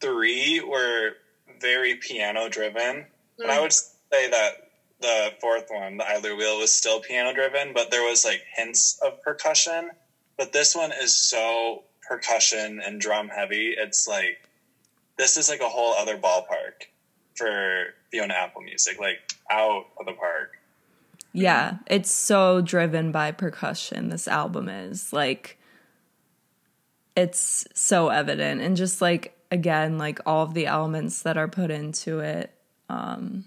three 0.00 0.60
were 0.60 1.12
very 1.60 1.94
piano 1.94 2.48
driven. 2.48 2.80
Mm. 2.82 3.06
And 3.38 3.50
I 3.52 3.58
mm. 3.58 3.62
would 3.62 3.72
say 3.72 4.30
that 4.30 4.65
the 5.00 5.32
fourth 5.40 5.66
one, 5.68 5.96
the 5.96 6.08
Idler 6.08 6.36
Wheel, 6.36 6.58
was 6.58 6.72
still 6.72 7.00
piano 7.00 7.34
driven, 7.34 7.72
but 7.74 7.90
there 7.90 8.02
was 8.02 8.24
like 8.24 8.42
hints 8.54 8.98
of 9.04 9.22
percussion. 9.22 9.90
But 10.36 10.52
this 10.52 10.74
one 10.74 10.92
is 10.92 11.16
so 11.16 11.84
percussion 12.06 12.80
and 12.84 13.00
drum 13.00 13.28
heavy. 13.28 13.74
It's 13.76 14.06
like 14.06 14.48
this 15.16 15.36
is 15.36 15.48
like 15.48 15.60
a 15.60 15.68
whole 15.68 15.94
other 15.94 16.16
ballpark 16.16 16.88
for 17.34 17.94
Fiona 18.10 18.34
Apple 18.34 18.62
music, 18.62 18.98
like 18.98 19.18
out 19.50 19.86
of 19.98 20.06
the 20.06 20.12
park. 20.12 20.58
Yeah, 21.32 21.78
it's 21.86 22.10
so 22.10 22.62
driven 22.62 23.12
by 23.12 23.32
percussion. 23.32 24.08
This 24.08 24.26
album 24.26 24.68
is 24.68 25.12
like 25.12 25.58
it's 27.14 27.66
so 27.74 28.08
evident 28.08 28.60
and 28.60 28.76
just 28.76 29.00
like 29.00 29.36
again 29.50 29.96
like 29.98 30.20
all 30.26 30.44
of 30.44 30.54
the 30.54 30.66
elements 30.66 31.22
that 31.22 31.38
are 31.38 31.48
put 31.48 31.70
into 31.70 32.20
it 32.20 32.52
um 32.90 33.44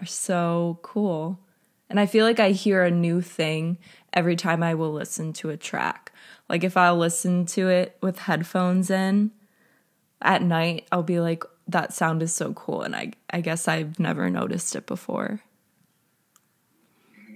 are 0.00 0.06
so 0.06 0.78
cool. 0.82 1.38
And 1.88 1.98
I 1.98 2.06
feel 2.06 2.24
like 2.24 2.40
I 2.40 2.50
hear 2.50 2.84
a 2.84 2.90
new 2.90 3.20
thing 3.20 3.78
every 4.12 4.36
time 4.36 4.62
I 4.62 4.74
will 4.74 4.92
listen 4.92 5.32
to 5.34 5.50
a 5.50 5.56
track. 5.56 6.12
Like 6.48 6.64
if 6.64 6.76
I'll 6.76 6.96
listen 6.96 7.46
to 7.46 7.68
it 7.68 7.96
with 8.00 8.20
headphones 8.20 8.90
in 8.90 9.32
at 10.22 10.42
night, 10.42 10.86
I'll 10.90 11.02
be 11.02 11.20
like, 11.20 11.44
that 11.68 11.92
sound 11.92 12.22
is 12.22 12.32
so 12.34 12.52
cool. 12.52 12.82
And 12.82 12.96
I, 12.96 13.12
I 13.30 13.40
guess 13.40 13.68
I've 13.68 13.98
never 13.98 14.28
noticed 14.30 14.74
it 14.74 14.86
before. 14.86 15.40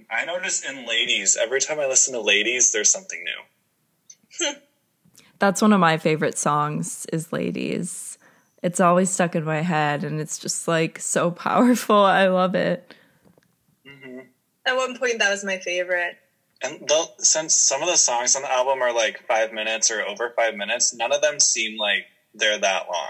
I 0.09 0.25
notice 0.25 0.63
in 0.63 0.85
ladies, 0.85 1.37
every 1.39 1.59
time 1.59 1.79
I 1.79 1.87
listen 1.87 2.13
to 2.13 2.21
ladies, 2.21 2.71
there's 2.71 2.91
something 2.91 3.23
new. 3.23 4.53
That's 5.39 5.61
one 5.61 5.73
of 5.73 5.79
my 5.79 5.97
favorite 5.97 6.37
songs 6.37 7.05
is 7.11 7.33
Ladies 7.33 8.14
it's 8.65 8.79
always 8.79 9.11
stuck 9.11 9.35
in 9.35 9.43
my 9.43 9.61
head 9.61 10.03
and 10.03 10.19
it's 10.19 10.39
just 10.39 10.67
like 10.67 10.97
so 10.97 11.29
powerful. 11.47 11.97
I 11.97 12.27
love 12.27 12.55
it. 12.55 12.95
Mm-hmm. 13.87 14.21
At 14.65 14.75
one 14.75 14.97
point, 14.97 15.19
that 15.19 15.29
was 15.29 15.45
my 15.45 15.59
favorite. 15.59 16.17
And 16.63 16.79
the, 16.87 17.05
since 17.19 17.53
some 17.53 17.83
of 17.83 17.87
the 17.87 17.95
songs 17.95 18.35
on 18.35 18.41
the 18.41 18.51
album 18.51 18.81
are 18.81 18.91
like 18.91 19.21
five 19.27 19.53
minutes 19.53 19.91
or 19.91 20.01
over 20.01 20.33
five 20.35 20.55
minutes, 20.55 20.95
none 20.95 21.13
of 21.13 21.21
them 21.21 21.39
seem 21.39 21.77
like 21.77 22.07
they're 22.33 22.57
that 22.57 22.87
long. 22.91 23.07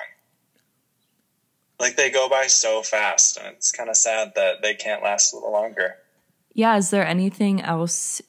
Like 1.79 1.95
they 1.95 2.09
go 2.09 2.27
by 2.27 2.47
so 2.47 2.81
fast, 2.81 3.37
and 3.37 3.47
it's 3.47 3.71
kind 3.71 3.89
of 3.89 3.95
sad 3.95 4.33
that 4.35 4.61
they 4.61 4.73
can't 4.73 5.03
last 5.03 5.33
a 5.33 5.35
little 5.35 5.51
longer. 5.51 5.95
Yeah, 6.53 6.77
is 6.77 6.89
there 6.89 7.05
anything 7.05 7.61
else 7.61 8.21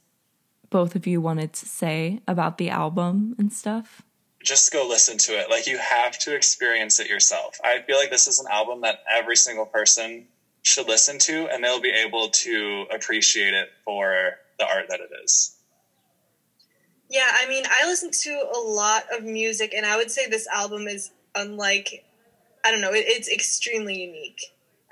both 0.69 0.95
of 0.95 1.07
you 1.07 1.21
wanted 1.21 1.53
to 1.55 1.67
say 1.67 2.21
about 2.29 2.59
the 2.59 2.71
album 2.71 3.35
and 3.39 3.53
stuff? 3.53 4.03
Just 4.47 4.73
go 4.73 4.87
listen 4.89 5.19
to 5.19 5.33
it. 5.33 5.51
Like 5.51 5.67
you 5.67 5.77
have 5.77 6.19
to 6.21 6.35
experience 6.35 7.01
it 7.01 7.09
yourself. 7.09 7.59
I 7.65 7.83
feel 7.83 7.97
like 7.97 8.11
this 8.11 8.29
is 8.29 8.39
an 8.39 8.47
album 8.51 8.81
that 8.83 9.01
every 9.13 9.37
single 9.37 9.67
person 9.67 10.29
should 10.63 10.89
listen 10.89 11.19
to 11.19 11.49
and 11.49 11.63
they'll 11.63 11.81
be 11.81 11.91
able 11.91 12.29
to 12.29 12.87
appreciate 12.95 13.55
it 13.55 13.69
for 13.85 14.33
the 14.59 14.65
art 14.65 14.87
that 14.89 15.01
it 15.01 15.11
is. 15.25 15.57
Yeah, 17.11 17.29
I 17.31 17.49
mean, 17.49 17.65
I 17.69 17.87
listen 17.87 18.11
to 18.11 18.31
a 18.31 18.59
lot 18.59 19.05
of 19.13 19.25
music 19.25 19.75
and 19.75 19.85
I 19.85 19.97
would 19.97 20.11
say 20.11 20.29
this 20.29 20.47
album 20.47 20.89
is 20.89 21.11
unlike 21.35 22.05
I 22.65 22.73
don't 22.73 22.81
know, 22.81 22.93
it, 22.93 23.05
it's 23.07 23.29
extremely 23.29 23.95
unique, 23.95 24.41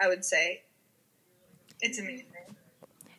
I 0.00 0.06
would 0.06 0.24
say. 0.24 0.62
It's 1.80 1.98
amazing. 1.98 2.26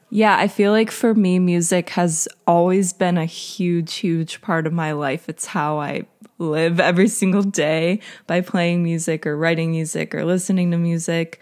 Yeah, 0.09 0.37
I 0.37 0.47
feel 0.47 0.71
like 0.71 0.91
for 0.91 1.13
me, 1.13 1.39
music 1.39 1.89
has 1.89 2.25
always 2.47 2.93
been 2.93 3.17
a 3.17 3.25
huge, 3.25 3.95
huge 3.95 4.39
part 4.39 4.65
of 4.65 4.71
my 4.71 4.93
life. 4.93 5.27
It's 5.27 5.47
how 5.47 5.79
I 5.79 6.05
live 6.37 6.79
every 6.79 7.07
single 7.07 7.43
day 7.43 7.99
by 8.27 8.41
playing 8.41 8.83
music 8.83 9.25
or 9.25 9.37
writing 9.37 9.71
music 9.71 10.13
or 10.13 10.25
listening 10.25 10.71
to 10.71 10.77
music, 10.77 11.41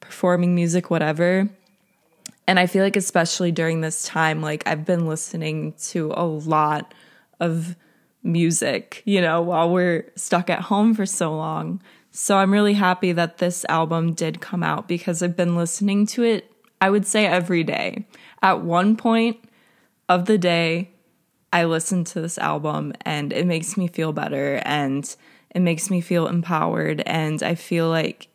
performing 0.00 0.54
music, 0.54 0.90
whatever. 0.90 1.48
And 2.46 2.58
I 2.58 2.66
feel 2.66 2.82
like, 2.82 2.96
especially 2.96 3.52
during 3.52 3.80
this 3.80 4.04
time, 4.04 4.40
like 4.40 4.66
I've 4.66 4.84
been 4.84 5.06
listening 5.06 5.74
to 5.88 6.12
a 6.16 6.24
lot 6.24 6.94
of 7.40 7.76
music, 8.22 9.02
you 9.04 9.20
know, 9.20 9.42
while 9.42 9.70
we're 9.70 10.10
stuck 10.16 10.50
at 10.50 10.62
home 10.62 10.94
for 10.94 11.06
so 11.06 11.34
long. 11.36 11.82
So 12.10 12.38
I'm 12.38 12.52
really 12.52 12.74
happy 12.74 13.12
that 13.12 13.38
this 13.38 13.64
album 13.68 14.14
did 14.14 14.40
come 14.40 14.62
out 14.62 14.88
because 14.88 15.22
I've 15.22 15.36
been 15.36 15.56
listening 15.56 16.06
to 16.06 16.22
it, 16.22 16.50
I 16.80 16.90
would 16.90 17.06
say, 17.06 17.26
every 17.26 17.64
day. 17.64 18.06
At 18.42 18.62
one 18.62 18.96
point 18.96 19.38
of 20.08 20.24
the 20.24 20.38
day, 20.38 20.90
I 21.52 21.64
listen 21.64 22.04
to 22.04 22.20
this 22.20 22.38
album 22.38 22.92
and 23.02 23.32
it 23.32 23.46
makes 23.46 23.76
me 23.76 23.88
feel 23.88 24.12
better 24.12 24.60
and 24.64 25.14
it 25.50 25.60
makes 25.60 25.90
me 25.90 26.00
feel 26.00 26.26
empowered. 26.26 27.02
And 27.06 27.42
I 27.42 27.54
feel 27.54 27.88
like 27.88 28.28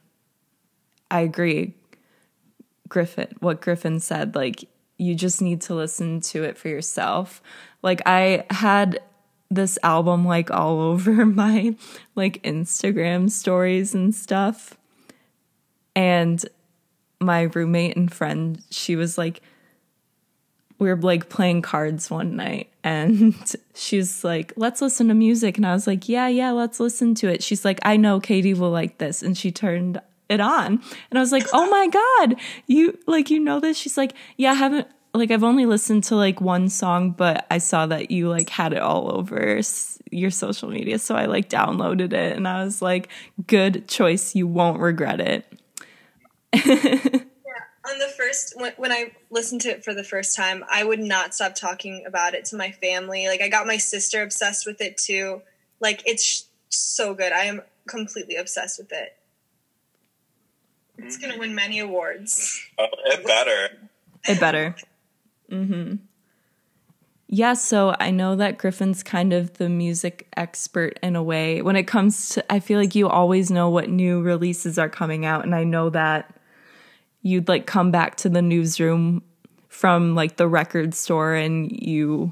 I 1.12 1.22
agree, 1.22 1.75
Griffin, 2.89 3.36
what 3.39 3.62
Griffin 3.62 4.00
said. 4.00 4.36
Like, 4.36 4.65
you 4.98 5.15
just 5.15 5.41
need 5.41 5.62
to 5.62 5.75
listen 5.75 6.22
to 6.22 6.43
it 6.43 6.58
for 6.58 6.70
yourself. 6.70 7.41
Like, 7.82 8.01
I 8.05 8.46
had 8.50 9.00
this 9.51 9.77
album 9.84 10.25
like 10.25 10.50
all 10.50 10.82
over 10.91 11.25
my 11.25 11.75
like 12.15 12.41
Instagram 12.43 13.29
stories 13.29 13.93
and 13.93 14.13
stuff. 14.13 14.77
And 15.96 16.43
my 17.20 17.43
roommate 17.43 17.96
and 17.96 18.12
friend, 18.12 18.62
she 18.70 18.96
was 18.96 19.17
like, 19.17 19.41
we 20.80 20.89
were 20.89 20.98
like 20.98 21.30
playing 21.30 21.62
cards 21.62 22.10
one 22.10 22.36
night 22.36 22.70
and 22.84 23.36
she's 23.74 24.24
like, 24.24 24.53
let's 24.56 24.82
listen 24.82 25.08
to 25.08 25.13
music. 25.13 25.58
And 25.58 25.65
I 25.65 25.74
was 25.74 25.88
like, 25.88 26.10
yeah, 26.10 26.27
yeah, 26.27 26.51
let's 26.51 26.80
listen 26.80 27.15
to 27.15 27.30
it. 27.30 27.44
She's 27.44 27.63
like, 27.63 27.80
I 27.84 27.98
know 27.98 28.20
Katie 28.20 28.53
will 28.53 28.72
like 28.72 28.98
this. 28.98 29.22
And 29.22 29.38
she 29.38 29.51
turned 29.51 30.01
it 30.30 30.39
on. 30.39 30.82
And 31.10 31.18
I 31.18 31.20
was 31.20 31.32
like, 31.32 31.48
oh 31.53 31.70
my 31.70 31.88
God, 31.88 32.39
you 32.68 32.98
like, 33.08 33.30
you 33.30 33.39
know 33.39 33.60
this? 33.60 33.77
She's 33.77 33.98
like, 33.98 34.13
yeah, 34.38 34.51
I 34.51 34.56
haven't, 34.56 34.88
like, 35.13 35.30
I've 35.30 35.44
only 35.44 35.68
listened 35.68 36.06
to 36.06 36.15
like 36.15 36.42
one 36.42 36.70
song, 36.70 37.12
but 37.12 37.46
I 37.51 37.60
saw 37.60 37.86
that 37.86 38.10
you 38.10 38.30
like 38.30 38.50
had 38.50 38.74
it 38.74 38.82
all 38.82 39.15
over 39.15 39.62
your 40.12 40.32
social 40.32 40.70
media. 40.70 40.98
So 41.00 41.15
I 41.15 41.25
like 41.25 41.50
downloaded 41.50 42.13
it 42.13 42.36
and 42.36 42.48
I 42.48 42.63
was 42.63 42.82
like, 42.82 43.10
good 43.46 43.88
choice. 43.88 44.36
You 44.36 44.48
won't 44.48 44.80
regret 44.80 45.20
it. 45.22 45.46
on 47.93 48.00
the 48.00 48.07
first 48.07 48.53
when, 48.57 48.73
when 48.77 48.91
i 48.91 49.12
listened 49.29 49.62
to 49.62 49.69
it 49.69 49.83
for 49.83 49.93
the 49.93 50.03
first 50.03 50.35
time 50.35 50.63
i 50.69 50.83
would 50.83 51.00
not 51.00 51.33
stop 51.33 51.55
talking 51.55 52.03
about 52.05 52.33
it 52.33 52.45
to 52.45 52.55
my 52.55 52.71
family. 52.71 53.27
Like 53.27 53.41
i 53.41 53.50
got 53.50 53.67
my 53.67 53.77
sister 53.77 54.21
obsessed 54.21 54.65
with 54.65 54.81
it 54.81 54.97
too. 54.97 55.41
Like 55.79 56.01
it's 56.05 56.47
so 56.69 57.13
good. 57.13 57.31
I 57.31 57.45
am 57.45 57.62
completely 57.88 58.35
obsessed 58.35 58.79
with 58.79 58.91
it. 58.91 59.15
It's 60.97 61.17
gonna 61.17 61.38
win 61.38 61.55
many 61.55 61.79
awards. 61.79 62.59
Oh, 62.79 62.88
it 63.05 63.25
better. 63.25 63.69
It 64.27 64.39
better. 64.39 64.75
Mm-hmm. 65.51 65.95
Yeah, 67.27 67.53
so 67.53 67.95
I 68.00 68.09
know 68.09 68.35
that 68.35 68.57
Griffin's 68.57 69.03
kind 69.03 69.31
of 69.33 69.53
the 69.53 69.69
music 69.69 70.27
expert 70.35 70.97
in 71.03 71.15
a 71.15 71.23
way. 71.23 71.62
When 71.62 71.75
it 71.75 71.83
comes 71.83 72.29
to, 72.29 72.51
I 72.51 72.59
feel 72.59 72.79
like 72.79 72.95
you 72.95 73.07
always 73.09 73.51
know 73.51 73.69
what 73.69 73.89
new 73.89 74.21
releases 74.21 74.79
are 74.79 74.89
coming 74.89 75.25
out, 75.25 75.43
and 75.43 75.53
I 75.53 75.63
know 75.63 75.89
that 75.91 76.35
you'd 77.24 77.48
like 77.48 77.65
come 77.65 77.89
back 77.89 78.15
to 78.18 78.30
the 78.30 78.42
newsroom 78.42 79.24
from 79.68 80.13
like 80.13 80.38
the 80.38 80.48
record 80.48 80.94
store 80.94 81.34
and 81.34 81.72
you 81.72 82.32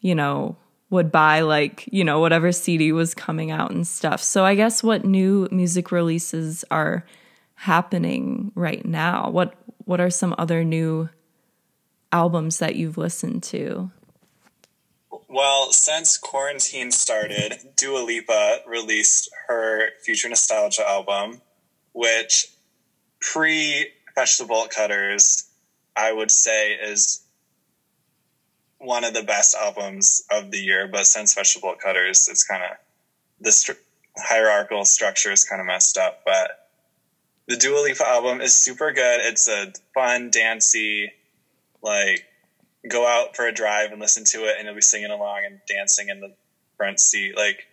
you 0.00 0.14
know 0.14 0.56
would 0.90 1.10
buy 1.10 1.40
like 1.40 1.88
you 1.90 2.04
know 2.04 2.20
whatever 2.20 2.52
CD 2.52 2.92
was 2.92 3.14
coming 3.14 3.50
out 3.50 3.70
and 3.70 3.86
stuff. 3.86 4.22
So 4.22 4.44
I 4.44 4.54
guess 4.54 4.82
what 4.82 5.04
new 5.04 5.48
music 5.50 5.90
releases 5.90 6.64
are 6.70 7.06
happening 7.54 8.52
right 8.54 8.84
now? 8.84 9.30
What 9.30 9.54
what 9.84 10.00
are 10.00 10.10
some 10.10 10.34
other 10.36 10.64
new 10.64 11.08
albums 12.12 12.58
that 12.58 12.76
you've 12.76 12.98
listened 12.98 13.42
to? 13.44 13.90
Well, 15.28 15.72
since 15.72 16.18
quarantine 16.18 16.90
started, 16.90 17.58
Dua 17.76 18.00
Lipa 18.00 18.58
released 18.66 19.30
her 19.46 19.90
Future 20.02 20.28
Nostalgia 20.28 20.88
album, 20.88 21.40
which 21.92 22.48
pre 23.20 23.86
Fetch 24.14 24.38
the 24.38 24.44
Bolt 24.44 24.70
Cutters, 24.70 25.44
I 25.96 26.12
would 26.12 26.30
say, 26.30 26.72
is 26.72 27.22
one 28.78 29.04
of 29.04 29.14
the 29.14 29.22
best 29.22 29.54
albums 29.54 30.24
of 30.30 30.50
the 30.50 30.58
year. 30.58 30.88
But 30.88 31.06
since 31.06 31.34
Fetch 31.34 31.54
the 31.54 31.60
Bolt 31.60 31.78
Cutters, 31.80 32.28
it's 32.28 32.44
kind 32.44 32.62
of 32.62 32.76
the 33.40 33.52
st- 33.52 33.78
hierarchical 34.16 34.84
structure 34.84 35.32
is 35.32 35.44
kind 35.44 35.60
of 35.60 35.66
messed 35.66 35.98
up. 35.98 36.22
But 36.24 36.68
the 37.46 37.56
Dua 37.56 37.80
Lipa 37.80 38.06
album 38.06 38.40
is 38.40 38.54
super 38.54 38.92
good. 38.92 39.20
It's 39.22 39.48
a 39.48 39.72
fun, 39.94 40.30
dancey, 40.30 41.12
like 41.82 42.24
go 42.88 43.06
out 43.06 43.36
for 43.36 43.46
a 43.46 43.52
drive 43.52 43.92
and 43.92 44.00
listen 44.00 44.24
to 44.24 44.44
it, 44.46 44.56
and 44.58 44.66
you'll 44.66 44.74
be 44.74 44.80
singing 44.80 45.10
along 45.10 45.42
and 45.46 45.60
dancing 45.66 46.08
in 46.08 46.20
the 46.20 46.32
front 46.76 47.00
seat. 47.00 47.36
Like 47.36 47.66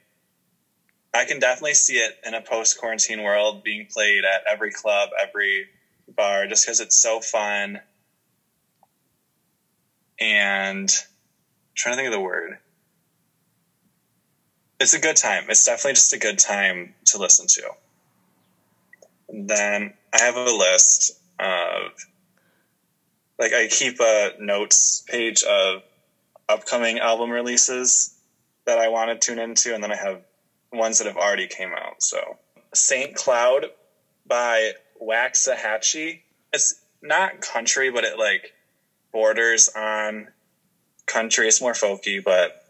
I 1.14 1.26
can 1.26 1.40
definitely 1.40 1.74
see 1.74 1.98
it 1.98 2.18
in 2.26 2.34
a 2.34 2.42
post 2.42 2.78
quarantine 2.80 3.24
world 3.24 3.64
being 3.64 3.88
played 3.88 4.24
at 4.26 4.42
every 4.52 4.72
club, 4.72 5.10
every 5.22 5.68
bar 6.08 6.48
just 6.48 6.66
because 6.66 6.80
it's 6.80 7.02
so 7.02 7.20
fun. 7.20 7.80
And 10.20 10.90
I'm 10.90 11.76
trying 11.76 11.94
to 11.94 11.98
think 11.98 12.08
of 12.08 12.14
the 12.14 12.20
word. 12.20 12.58
It's 14.80 14.94
a 14.94 15.00
good 15.00 15.16
time. 15.16 15.46
It's 15.50 15.66
definitely 15.66 15.94
just 15.94 16.14
a 16.14 16.20
good 16.20 16.38
time 16.40 16.94
to 17.08 17.18
listen 17.18 17.48
to. 17.48 17.72
Then 19.30 19.94
I 20.14 20.22
have 20.22 20.36
a 20.36 20.52
list 20.52 21.12
of 21.40 21.92
like 23.40 23.54
I 23.54 23.68
keep 23.68 24.00
a 24.00 24.32
notes 24.40 25.04
page 25.08 25.44
of 25.44 25.84
upcoming 26.50 27.00
album 27.00 27.30
releases 27.30 28.16
that 28.66 28.80
I 28.80 28.88
want 28.88 29.10
to 29.10 29.26
tune 29.26 29.40
into, 29.40 29.74
and 29.74 29.84
then 29.84 29.92
I 29.92 29.96
have 29.96 30.22
ones 30.72 30.98
that 30.98 31.08
have 31.08 31.18
already 31.18 31.48
came 31.48 31.74
out. 31.74 32.02
So 32.02 32.38
Saint 32.74 33.16
Cloud 33.16 33.68
by 34.26 34.74
Waxahatchee. 35.02 36.22
It's 36.54 36.82
not 37.02 37.42
country, 37.42 37.92
but 37.92 38.04
it 38.04 38.18
like 38.18 38.54
borders 39.12 39.70
on 39.76 40.28
country. 41.06 41.48
It's 41.48 41.62
more 41.62 41.74
folky, 41.74 42.24
but 42.24 42.64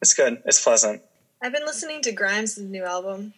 it's 0.00 0.14
good. 0.14 0.42
It's 0.44 0.62
pleasant. 0.62 1.02
I've 1.42 1.52
been 1.52 1.64
listening 1.64 2.02
to 2.02 2.12
Grimes' 2.12 2.58
new 2.58 2.84
album. 2.84 3.34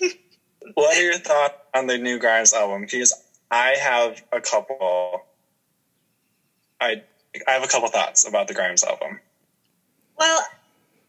what 0.74 0.96
are 0.96 1.02
your 1.02 1.18
thoughts 1.18 1.54
on 1.74 1.86
the 1.86 1.98
new 1.98 2.18
Grimes 2.18 2.52
album? 2.52 2.82
Because 2.82 3.14
I 3.50 3.76
have 3.80 4.22
a 4.32 4.40
couple. 4.40 5.24
I 6.80 7.02
I 7.46 7.52
have 7.52 7.62
a 7.62 7.68
couple 7.68 7.88
thoughts 7.88 8.26
about 8.26 8.48
the 8.48 8.54
Grimes 8.54 8.84
album. 8.84 9.20
Well, 10.18 10.40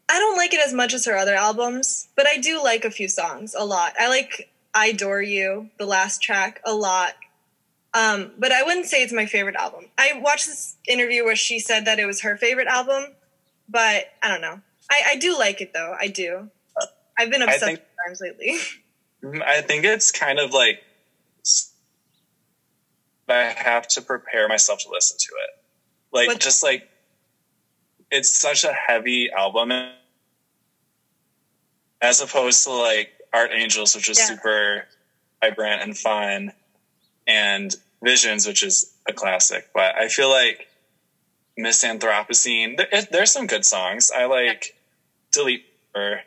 I 0.08 0.18
don't 0.18 0.36
like 0.36 0.54
it 0.54 0.60
as 0.60 0.72
much 0.72 0.94
as 0.94 1.04
her 1.06 1.16
other 1.16 1.34
albums, 1.34 2.08
but 2.16 2.26
I 2.26 2.38
do 2.38 2.62
like 2.62 2.84
a 2.84 2.90
few 2.90 3.08
songs 3.08 3.54
a 3.54 3.64
lot. 3.64 3.94
I 3.98 4.08
like 4.08 4.50
IDORU, 4.74 5.70
the 5.78 5.86
last 5.86 6.22
track, 6.22 6.60
a 6.64 6.74
lot. 6.74 7.14
Um, 7.94 8.32
but 8.38 8.52
I 8.52 8.62
wouldn't 8.62 8.86
say 8.86 9.02
it's 9.02 9.12
my 9.12 9.26
favorite 9.26 9.56
album. 9.56 9.86
I 9.96 10.20
watched 10.22 10.46
this 10.46 10.76
interview 10.86 11.24
where 11.24 11.36
she 11.36 11.58
said 11.58 11.86
that 11.86 11.98
it 11.98 12.06
was 12.06 12.20
her 12.22 12.36
favorite 12.36 12.68
album, 12.68 13.14
but 13.68 14.04
I 14.22 14.28
don't 14.28 14.40
know. 14.40 14.60
I, 14.90 15.00
I 15.10 15.16
do 15.16 15.38
like 15.38 15.60
it 15.60 15.72
though. 15.72 15.96
I 15.98 16.08
do. 16.08 16.50
I've 17.18 17.30
been 17.30 17.42
obsessed 17.42 17.64
think, 17.64 17.78
with 17.80 17.88
times 18.06 18.20
lately. 18.20 18.58
I 19.44 19.60
think 19.62 19.84
it's 19.84 20.12
kind 20.12 20.38
of 20.38 20.52
like 20.52 20.82
I 23.28 23.54
have 23.56 23.88
to 23.88 24.02
prepare 24.02 24.48
myself 24.48 24.80
to 24.80 24.90
listen 24.90 25.18
to 25.18 25.28
it. 25.44 25.62
Like 26.12 26.28
what? 26.28 26.40
just 26.40 26.62
like 26.62 26.88
it's 28.10 28.30
such 28.30 28.64
a 28.64 28.72
heavy 28.72 29.30
album 29.30 29.72
as 32.00 32.20
opposed 32.20 32.64
to 32.64 32.70
like 32.72 33.10
Art 33.38 33.50
Angels, 33.54 33.94
which 33.94 34.08
is 34.08 34.18
yeah. 34.18 34.26
super 34.26 34.84
vibrant 35.40 35.82
and 35.82 35.96
fun, 35.96 36.52
and 37.26 37.74
Visions, 38.02 38.46
which 38.46 38.62
is 38.62 38.92
a 39.08 39.12
classic. 39.12 39.68
But 39.74 39.96
I 39.96 40.08
feel 40.08 40.30
like 40.30 40.68
Miss 41.56 41.84
Anthropocene, 41.84 42.76
there, 42.76 43.02
there's 43.10 43.32
some 43.32 43.46
good 43.46 43.64
songs. 43.64 44.10
I 44.16 44.26
like 44.26 44.76
Delete 45.32 45.66
Her. 45.94 46.20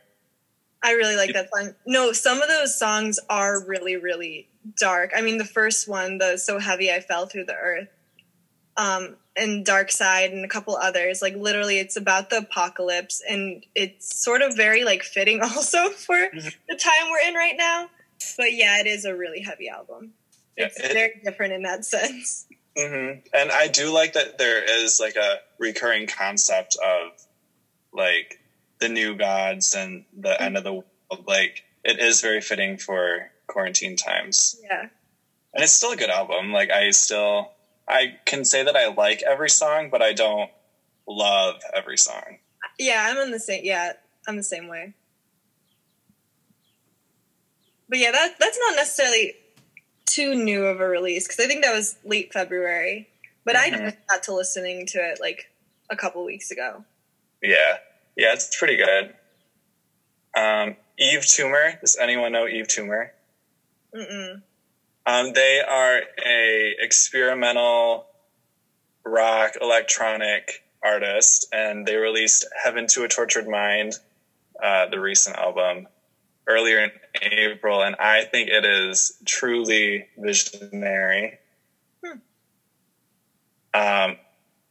I 0.83 0.93
really 0.93 1.15
like 1.15 1.33
that 1.33 1.49
song. 1.53 1.75
No, 1.85 2.11
some 2.11 2.41
of 2.41 2.49
those 2.49 2.77
songs 2.77 3.19
are 3.29 3.63
really, 3.63 3.95
really 3.95 4.47
dark. 4.77 5.11
I 5.15 5.21
mean, 5.21 5.37
the 5.37 5.45
first 5.45 5.87
one, 5.87 6.17
the 6.17 6.37
So 6.37 6.59
Heavy 6.59 6.91
I 6.91 6.99
Fell 6.99 7.27
Through 7.27 7.45
the 7.45 7.55
Earth, 7.55 7.87
um, 8.77 9.15
and 9.35 9.65
Darkseid, 9.65 10.31
and 10.31 10.43
a 10.43 10.47
couple 10.47 10.75
others. 10.75 11.21
Like, 11.21 11.35
literally, 11.35 11.79
it's 11.79 11.95
about 11.95 12.29
the 12.29 12.37
apocalypse, 12.37 13.21
and 13.27 13.65
it's 13.75 14.21
sort 14.21 14.41
of 14.41 14.55
very, 14.55 14.83
like, 14.83 15.03
fitting 15.03 15.41
also 15.43 15.89
for 15.89 16.15
mm-hmm. 16.15 16.49
the 16.69 16.75
time 16.75 17.09
we're 17.09 17.29
in 17.29 17.35
right 17.35 17.55
now. 17.57 17.89
But 18.37 18.53
yeah, 18.53 18.79
it 18.79 18.87
is 18.87 19.05
a 19.05 19.15
really 19.15 19.41
heavy 19.41 19.67
album. 19.67 20.13
Yeah, 20.57 20.65
it's 20.65 20.79
it, 20.79 20.93
very 20.93 21.21
different 21.23 21.53
in 21.53 21.63
that 21.63 21.85
sense. 21.85 22.45
Mm-hmm. 22.77 23.19
And 23.33 23.51
I 23.51 23.67
do 23.67 23.91
like 23.91 24.13
that 24.13 24.37
there 24.37 24.63
is, 24.63 24.99
like, 24.99 25.15
a 25.15 25.39
recurring 25.57 26.07
concept 26.07 26.77
of, 26.83 27.11
like, 27.93 28.39
the 28.79 28.89
new 28.89 29.15
gods 29.15 29.75
and 29.75 30.05
the 30.17 30.29
mm-hmm. 30.29 30.43
end 30.43 30.57
of 30.57 30.63
the 30.63 30.73
world. 30.73 30.85
Like, 31.27 31.63
it 31.83 31.99
is 31.99 32.21
very 32.21 32.41
fitting 32.41 32.77
for 32.77 33.31
quarantine 33.47 33.95
times. 33.95 34.59
Yeah. 34.63 34.87
And 35.53 35.63
it's 35.63 35.73
still 35.73 35.91
a 35.91 35.97
good 35.97 36.09
album. 36.09 36.53
Like, 36.53 36.71
I 36.71 36.91
still 36.91 37.51
I 37.91 38.17
can 38.25 38.45
say 38.45 38.63
that 38.63 38.75
I 38.75 38.87
like 38.87 39.21
every 39.21 39.49
song, 39.49 39.89
but 39.89 40.01
I 40.01 40.13
don't 40.13 40.49
love 41.07 41.55
every 41.75 41.97
song. 41.97 42.37
Yeah, 42.79 43.05
I'm 43.09 43.17
in 43.17 43.31
the 43.31 43.39
same. 43.39 43.61
Yeah, 43.65 43.93
I'm 44.27 44.37
the 44.37 44.43
same 44.43 44.67
way. 44.67 44.93
But 47.89 47.99
yeah, 47.99 48.11
that 48.11 48.35
that's 48.39 48.57
not 48.67 48.75
necessarily 48.75 49.35
too 50.05 50.35
new 50.35 50.65
of 50.65 50.79
a 50.79 50.87
release 50.87 51.27
because 51.27 51.43
I 51.43 51.47
think 51.47 51.63
that 51.63 51.73
was 51.73 51.97
late 52.05 52.31
February. 52.31 53.09
But 53.43 53.55
mm-hmm. 53.55 53.75
I 53.75 53.89
just 53.89 53.97
got 54.07 54.23
to 54.23 54.33
listening 54.33 54.85
to 54.87 54.99
it 54.99 55.19
like 55.19 55.51
a 55.89 55.95
couple 55.97 56.23
weeks 56.23 56.51
ago. 56.51 56.85
Yeah, 57.43 57.77
yeah, 58.15 58.33
it's 58.33 58.55
pretty 58.57 58.77
good. 58.77 59.13
Um, 60.35 60.77
Yves 60.97 61.35
Tumor. 61.35 61.73
Does 61.81 61.97
anyone 61.97 62.31
know 62.31 62.45
Yves 62.45 62.73
Tumor? 62.73 63.11
Mm-mm. 63.93 64.41
Um, 65.05 65.33
they 65.33 65.61
are 65.67 66.01
a 66.25 66.75
experimental 66.79 68.05
rock 69.03 69.53
electronic 69.59 70.63
artist, 70.83 71.47
and 71.51 71.85
they 71.85 71.95
released 71.95 72.45
"Heaven 72.63 72.87
to 72.87 73.03
a 73.03 73.07
Tortured 73.07 73.47
Mind," 73.47 73.93
uh, 74.61 74.87
the 74.87 74.99
recent 74.99 75.37
album, 75.37 75.87
earlier 76.47 76.83
in 76.83 76.91
April, 77.21 77.81
and 77.81 77.95
I 77.95 78.25
think 78.25 78.49
it 78.49 78.65
is 78.65 79.17
truly 79.25 80.07
visionary. 80.17 81.39
Hmm. 82.03 82.19
Um, 83.73 84.17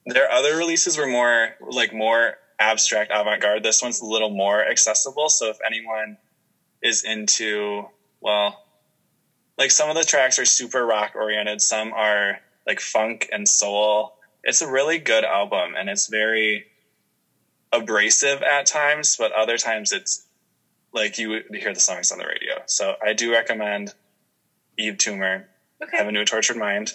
their 0.07 0.31
other 0.31 0.57
releases 0.57 0.97
were 0.97 1.07
more 1.07 1.55
like 1.61 1.93
more 1.93 2.39
abstract 2.59 3.11
avant 3.13 3.41
garde. 3.41 3.63
This 3.63 3.83
one's 3.83 4.01
a 4.01 4.07
little 4.07 4.31
more 4.31 4.65
accessible. 4.65 5.29
So 5.29 5.49
if 5.49 5.59
anyone 5.67 6.19
is 6.83 7.03
into, 7.03 7.87
well, 8.21 8.63
like 9.59 9.71
some 9.71 9.91
of 9.91 9.97
the 9.97 10.05
tracks 10.05 10.39
are 10.39 10.45
super 10.45 10.85
rock 10.85 11.13
oriented, 11.15 11.61
some 11.61 11.93
are 11.93 12.39
like 12.67 12.81
funk 12.81 13.29
and 13.33 13.49
soul. 13.49 14.15
It's 14.43 14.63
a 14.63 14.71
really 14.71 14.99
good 14.99 15.25
album 15.25 15.75
and 15.77 15.89
it's 15.89 16.07
very 16.07 16.67
abrasive 17.73 18.43
at 18.43 18.67
times, 18.67 19.17
but 19.17 19.33
other 19.33 19.59
times 19.59 19.93
it's 19.93 20.27
like 20.93 21.19
you 21.19 21.43
hear 21.53 21.75
the 21.75 21.81
songs 21.81 22.11
on 22.11 22.19
the 22.19 22.27
radio. 22.27 22.63
So 22.67 22.95
I 23.05 23.13
do 23.13 23.33
recommend 23.33 23.95
Yves 24.77 24.99
Tumor, 24.99 25.49
okay. 25.83 25.97
Heaven 25.97 26.15
to 26.15 26.23
a 26.23 26.25
Tortured 26.25 26.57
Mind. 26.57 26.93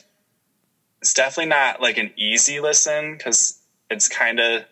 It's 1.02 1.14
definitely 1.14 1.50
not 1.50 1.82
like 1.82 1.98
an 1.98 2.12
easy 2.18 2.60
listen 2.60 3.16
because 3.16 3.60
it's 3.90 4.10
kind 4.10 4.40
of 4.40 4.64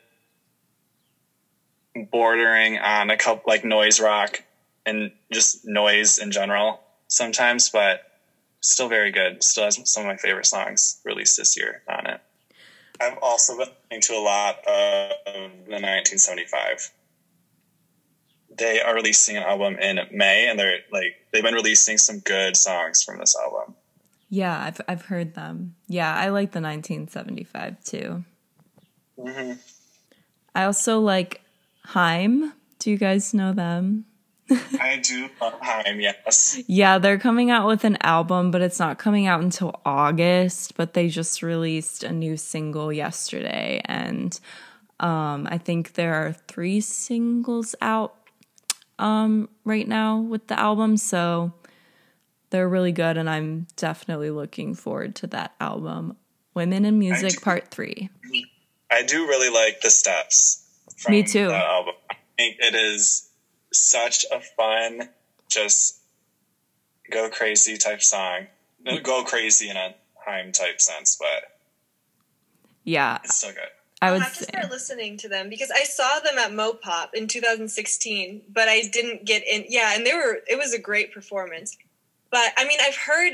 bordering 2.11 2.79
on 2.79 3.11
a 3.11 3.17
couple 3.17 3.43
like 3.45 3.63
noise 3.63 3.99
rock 3.99 4.43
and 4.85 5.11
just 5.31 5.65
noise 5.65 6.17
in 6.17 6.31
general 6.31 6.82
sometimes, 7.13 7.69
but 7.69 8.01
still 8.61 8.89
very 8.89 9.11
good. 9.11 9.43
Still 9.43 9.65
has 9.65 9.79
some 9.89 10.03
of 10.03 10.07
my 10.07 10.17
favorite 10.17 10.45
songs 10.45 10.99
released 11.05 11.37
this 11.37 11.55
year 11.55 11.83
on 11.87 12.07
it. 12.07 12.21
I've 12.99 13.17
also 13.21 13.57
been 13.57 13.67
listening 13.91 14.01
to 14.01 14.13
a 14.13 14.23
lot 14.23 14.57
of 14.59 15.11
the 15.65 15.79
1975. 15.79 16.91
They 18.57 18.81
are 18.81 18.93
releasing 18.93 19.37
an 19.37 19.43
album 19.43 19.77
in 19.79 19.99
May, 20.11 20.47
and 20.47 20.59
they're 20.59 20.79
like 20.91 21.15
they've 21.31 21.43
been 21.43 21.55
releasing 21.55 21.97
some 21.97 22.19
good 22.19 22.55
songs 22.55 23.03
from 23.03 23.19
this 23.19 23.35
album. 23.35 23.75
Yeah, 24.29 24.63
I've 24.63 24.81
I've 24.87 25.05
heard 25.05 25.33
them. 25.33 25.75
Yeah, 25.87 26.13
I 26.13 26.29
like 26.29 26.51
the 26.51 26.61
1975 26.61 27.83
too. 27.83 28.23
Mm-hmm. 29.17 29.53
I 30.55 30.63
also 30.65 30.99
like 30.99 31.41
Haim. 31.87 32.53
Do 32.77 32.91
you 32.91 32.97
guys 32.97 33.33
know 33.33 33.53
them? 33.53 34.05
I 34.79 34.97
do 34.97 35.29
love 35.41 35.59
Haim, 35.61 35.99
yes. 35.99 36.61
Yeah, 36.67 36.97
they're 36.97 37.19
coming 37.19 37.51
out 37.51 37.67
with 37.67 37.83
an 37.83 37.97
album, 38.01 38.51
but 38.51 38.61
it's 38.61 38.79
not 38.79 38.97
coming 38.97 39.27
out 39.27 39.41
until 39.41 39.79
August. 39.85 40.75
But 40.75 40.93
they 40.93 41.07
just 41.07 41.41
released 41.41 42.03
a 42.03 42.11
new 42.11 42.37
single 42.37 42.91
yesterday, 42.91 43.81
and 43.85 44.39
um, 44.99 45.47
I 45.49 45.57
think 45.57 45.93
there 45.93 46.13
are 46.15 46.33
three 46.47 46.81
singles 46.81 47.75
out 47.81 48.15
um, 48.99 49.49
right 49.65 49.87
now 49.87 50.19
with 50.19 50.47
the 50.47 50.59
album. 50.59 50.97
So 50.97 51.53
they're 52.49 52.69
really 52.69 52.91
good, 52.91 53.17
and 53.17 53.29
I'm 53.29 53.67
definitely 53.75 54.29
looking 54.29 54.75
forward 54.75 55.15
to 55.15 55.27
that 55.27 55.53
album. 55.59 56.17
Women 56.53 56.85
in 56.85 56.99
Music 56.99 57.41
Part 57.41 57.69
Three. 57.71 58.09
I 58.91 59.01
do 59.03 59.25
really 59.25 59.49
like 59.49 59.81
the 59.81 59.89
steps. 59.89 60.63
Me 61.09 61.23
too. 61.23 61.49
I 61.49 61.83
think 62.37 62.57
it 62.59 62.75
is 62.75 63.29
such 63.73 64.25
a 64.31 64.39
fun, 64.39 65.09
just 65.49 65.99
go 67.11 67.29
crazy 67.29 67.77
type 67.77 68.01
song. 68.01 68.47
No, 68.83 68.93
mm. 68.93 69.03
go 69.03 69.23
crazy 69.23 69.69
in 69.69 69.77
a 69.77 69.95
Haim 70.25 70.51
type 70.51 70.79
sense, 70.79 71.17
but 71.19 71.57
yeah, 72.83 73.19
it's 73.23 73.37
still 73.37 73.51
good. 73.51 73.69
I 74.01 74.11
would 74.11 74.21
have 74.21 74.35
to 74.37 74.43
start 74.43 74.69
listening 74.69 75.15
to 75.19 75.29
them 75.29 75.49
because 75.49 75.71
I 75.71 75.83
saw 75.83 76.19
them 76.19 76.37
at 76.37 76.51
Mopop 76.51 77.13
in 77.13 77.27
2016, 77.29 78.41
but 78.49 78.67
I 78.67 78.81
didn't 78.81 79.23
get 79.23 79.43
in. 79.47 79.63
Yeah, 79.69 79.93
and 79.95 80.05
they 80.05 80.13
were. 80.13 80.39
It 80.45 80.57
was 80.57 80.73
a 80.73 80.79
great 80.79 81.13
performance. 81.13 81.77
But 82.29 82.51
I 82.57 82.67
mean, 82.67 82.79
I've 82.81 82.97
heard 82.97 83.33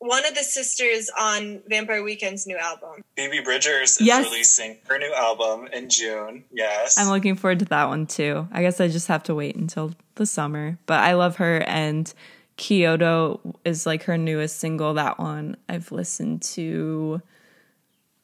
one 0.00 0.24
of 0.24 0.34
the 0.34 0.42
sisters 0.42 1.10
on 1.18 1.60
Vampire 1.68 2.02
Weekend's 2.02 2.46
new 2.46 2.56
album. 2.56 3.04
Phoebe 3.16 3.40
Bridgers 3.40 4.00
is 4.00 4.06
yes. 4.06 4.24
releasing 4.24 4.78
her 4.88 4.98
new 4.98 5.12
album 5.12 5.68
in 5.74 5.90
June. 5.90 6.44
Yes. 6.50 6.98
I'm 6.98 7.08
looking 7.08 7.36
forward 7.36 7.58
to 7.60 7.66
that 7.66 7.88
one 7.88 8.06
too. 8.06 8.48
I 8.50 8.62
guess 8.62 8.80
I 8.80 8.88
just 8.88 9.08
have 9.08 9.22
to 9.24 9.34
wait 9.34 9.56
until 9.56 9.92
the 10.14 10.24
summer. 10.24 10.78
But 10.86 11.00
I 11.00 11.12
love 11.12 11.36
her 11.36 11.62
and 11.62 12.12
Kyoto 12.56 13.40
is 13.66 13.84
like 13.84 14.04
her 14.04 14.16
newest 14.16 14.58
single. 14.58 14.94
That 14.94 15.18
one 15.18 15.58
I've 15.68 15.92
listened 15.92 16.42
to 16.42 17.20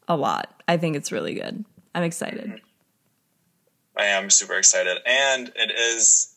a 0.09 0.17
lot. 0.17 0.63
I 0.67 0.79
think 0.79 0.97
it's 0.97 1.13
really 1.13 1.35
good. 1.35 1.63
I'm 1.95 2.03
excited. 2.03 2.47
Mm-hmm. 2.47 3.99
I 3.99 4.05
am 4.07 4.31
super 4.31 4.55
excited. 4.55 4.97
And 5.05 5.53
it 5.55 5.71
is 5.71 6.35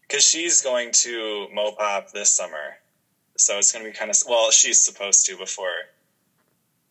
because 0.00 0.24
she's 0.24 0.62
going 0.62 0.92
to 0.92 1.48
Mopop 1.54 2.12
this 2.12 2.32
summer 2.32 2.78
so 3.38 3.58
it's 3.58 3.72
going 3.72 3.84
to 3.84 3.90
be 3.90 3.96
kind 3.96 4.10
of 4.10 4.16
well 4.28 4.50
she's 4.50 4.80
supposed 4.80 5.26
to 5.26 5.36
before 5.36 5.86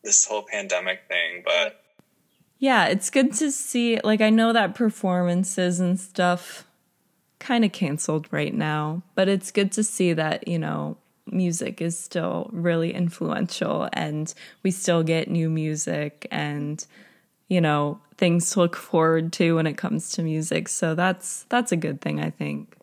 this 0.02 0.26
whole 0.26 0.42
pandemic 0.42 1.02
thing 1.08 1.42
but 1.44 1.82
yeah 2.58 2.86
it's 2.86 3.10
good 3.10 3.32
to 3.32 3.50
see 3.50 4.00
like 4.02 4.20
i 4.20 4.30
know 4.30 4.52
that 4.52 4.74
performances 4.74 5.80
and 5.80 5.98
stuff 5.98 6.64
kind 7.38 7.64
of 7.64 7.72
canceled 7.72 8.26
right 8.32 8.54
now 8.54 9.02
but 9.14 9.28
it's 9.28 9.50
good 9.50 9.70
to 9.70 9.84
see 9.84 10.12
that 10.12 10.46
you 10.48 10.58
know 10.58 10.96
music 11.26 11.80
is 11.80 11.98
still 11.98 12.48
really 12.52 12.94
influential 12.94 13.88
and 13.92 14.34
we 14.62 14.70
still 14.70 15.02
get 15.02 15.30
new 15.30 15.48
music 15.48 16.26
and 16.30 16.86
you 17.48 17.60
know 17.60 18.00
things 18.18 18.50
to 18.50 18.58
look 18.58 18.76
forward 18.76 19.32
to 19.32 19.54
when 19.54 19.66
it 19.66 19.76
comes 19.76 20.10
to 20.12 20.22
music. 20.22 20.68
So 20.68 20.94
that's 20.94 21.44
that's 21.48 21.72
a 21.72 21.76
good 21.76 22.00
thing 22.00 22.20
i 22.20 22.30
think. 22.30 22.74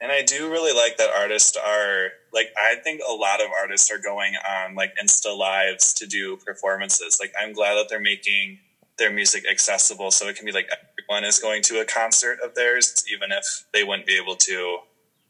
And 0.00 0.10
I 0.10 0.22
do 0.22 0.50
really 0.50 0.72
like 0.72 0.96
that 0.96 1.10
artists 1.10 1.56
are 1.56 2.10
like 2.32 2.52
I 2.56 2.76
think 2.76 3.00
a 3.08 3.12
lot 3.12 3.40
of 3.40 3.48
artists 3.50 3.90
are 3.90 3.98
going 3.98 4.34
on 4.36 4.74
like 4.74 4.94
Insta 5.02 5.36
lives 5.36 5.92
to 5.94 6.06
do 6.06 6.36
performances. 6.36 7.18
Like 7.20 7.32
I'm 7.40 7.52
glad 7.52 7.74
that 7.74 7.86
they're 7.88 8.00
making 8.00 8.58
their 8.98 9.12
music 9.12 9.44
accessible 9.48 10.10
so 10.10 10.28
it 10.28 10.36
can 10.36 10.44
be 10.44 10.52
like 10.52 10.68
everyone 10.98 11.24
is 11.24 11.38
going 11.38 11.62
to 11.62 11.80
a 11.80 11.84
concert 11.84 12.38
of 12.44 12.54
theirs 12.54 13.04
even 13.12 13.30
if 13.30 13.64
they 13.72 13.84
wouldn't 13.84 14.06
be 14.06 14.18
able 14.20 14.36
to 14.36 14.78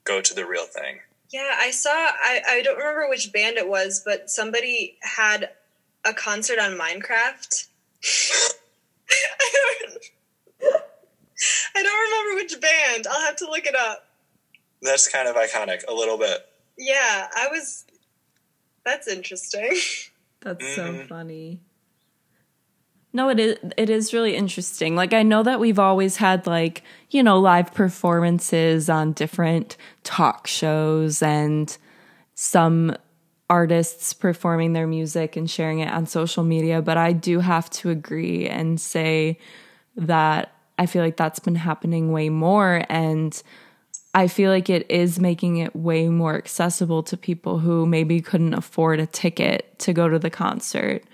go 0.04 0.20
to 0.20 0.34
the 0.34 0.46
real 0.46 0.64
thing. 0.64 1.00
Yeah, 1.30 1.56
I 1.58 1.70
saw 1.70 1.90
I, 1.90 2.40
I 2.48 2.62
don't 2.62 2.78
remember 2.78 3.08
which 3.08 3.32
band 3.32 3.58
it 3.58 3.68
was, 3.68 4.02
but 4.04 4.30
somebody 4.30 4.96
had 5.02 5.50
a 6.04 6.14
concert 6.14 6.58
on 6.58 6.78
Minecraft. 6.78 7.68
I 9.10 9.50
don't 10.60 10.82
I 11.76 11.82
don't 11.82 12.10
remember 12.10 12.42
which 12.42 12.60
band. 12.60 13.06
I'll 13.08 13.26
have 13.26 13.36
to 13.36 13.46
look 13.46 13.66
it 13.66 13.76
up 13.76 14.08
that's 14.82 15.08
kind 15.08 15.28
of 15.28 15.36
iconic 15.36 15.84
a 15.88 15.92
little 15.92 16.18
bit. 16.18 16.47
Yeah, 16.78 17.28
I 17.36 17.48
was. 17.50 17.84
That's 18.84 19.08
interesting. 19.08 19.72
That's 20.40 20.64
mm-hmm. 20.64 21.00
so 21.00 21.06
funny. 21.06 21.60
No, 23.12 23.30
it 23.30 23.40
is 23.40 23.58
it 23.76 23.90
is 23.90 24.12
really 24.12 24.36
interesting. 24.36 24.94
Like 24.94 25.12
I 25.12 25.22
know 25.22 25.42
that 25.42 25.60
we've 25.60 25.78
always 25.78 26.16
had 26.16 26.46
like, 26.46 26.82
you 27.10 27.22
know, 27.22 27.40
live 27.40 27.74
performances 27.74 28.88
on 28.88 29.12
different 29.12 29.76
talk 30.04 30.46
shows 30.46 31.22
and 31.22 31.76
some 32.34 32.94
artists 33.50 34.12
performing 34.12 34.74
their 34.74 34.86
music 34.86 35.36
and 35.36 35.50
sharing 35.50 35.80
it 35.80 35.90
on 35.90 36.06
social 36.06 36.44
media, 36.44 36.82
but 36.82 36.96
I 36.96 37.12
do 37.12 37.40
have 37.40 37.70
to 37.70 37.90
agree 37.90 38.46
and 38.46 38.80
say 38.80 39.38
that 39.96 40.52
I 40.78 40.86
feel 40.86 41.02
like 41.02 41.16
that's 41.16 41.38
been 41.38 41.54
happening 41.54 42.12
way 42.12 42.28
more 42.28 42.84
and 42.88 43.42
I 44.18 44.26
feel 44.26 44.50
like 44.50 44.68
it 44.68 44.90
is 44.90 45.20
making 45.20 45.58
it 45.58 45.76
way 45.76 46.08
more 46.08 46.34
accessible 46.34 47.04
to 47.04 47.16
people 47.16 47.60
who 47.60 47.86
maybe 47.86 48.20
couldn't 48.20 48.52
afford 48.52 48.98
a 48.98 49.06
ticket 49.06 49.78
to 49.78 49.92
go 49.92 50.08
to 50.08 50.18
the 50.18 50.28
concert 50.28 51.04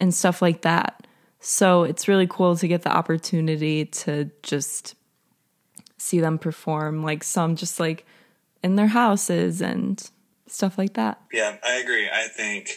and 0.00 0.14
stuff 0.14 0.40
like 0.40 0.62
that. 0.62 1.06
So 1.40 1.82
it's 1.82 2.08
really 2.08 2.26
cool 2.26 2.56
to 2.56 2.66
get 2.66 2.84
the 2.84 2.90
opportunity 2.90 3.84
to 3.84 4.30
just 4.42 4.94
see 5.98 6.20
them 6.20 6.38
perform, 6.38 7.02
like 7.02 7.22
some 7.22 7.54
just 7.54 7.78
like 7.78 8.06
in 8.62 8.76
their 8.76 8.86
houses 8.86 9.60
and 9.60 10.02
stuff 10.46 10.78
like 10.78 10.94
that. 10.94 11.20
Yeah, 11.34 11.58
I 11.62 11.74
agree. 11.74 12.08
I 12.10 12.28
think 12.28 12.70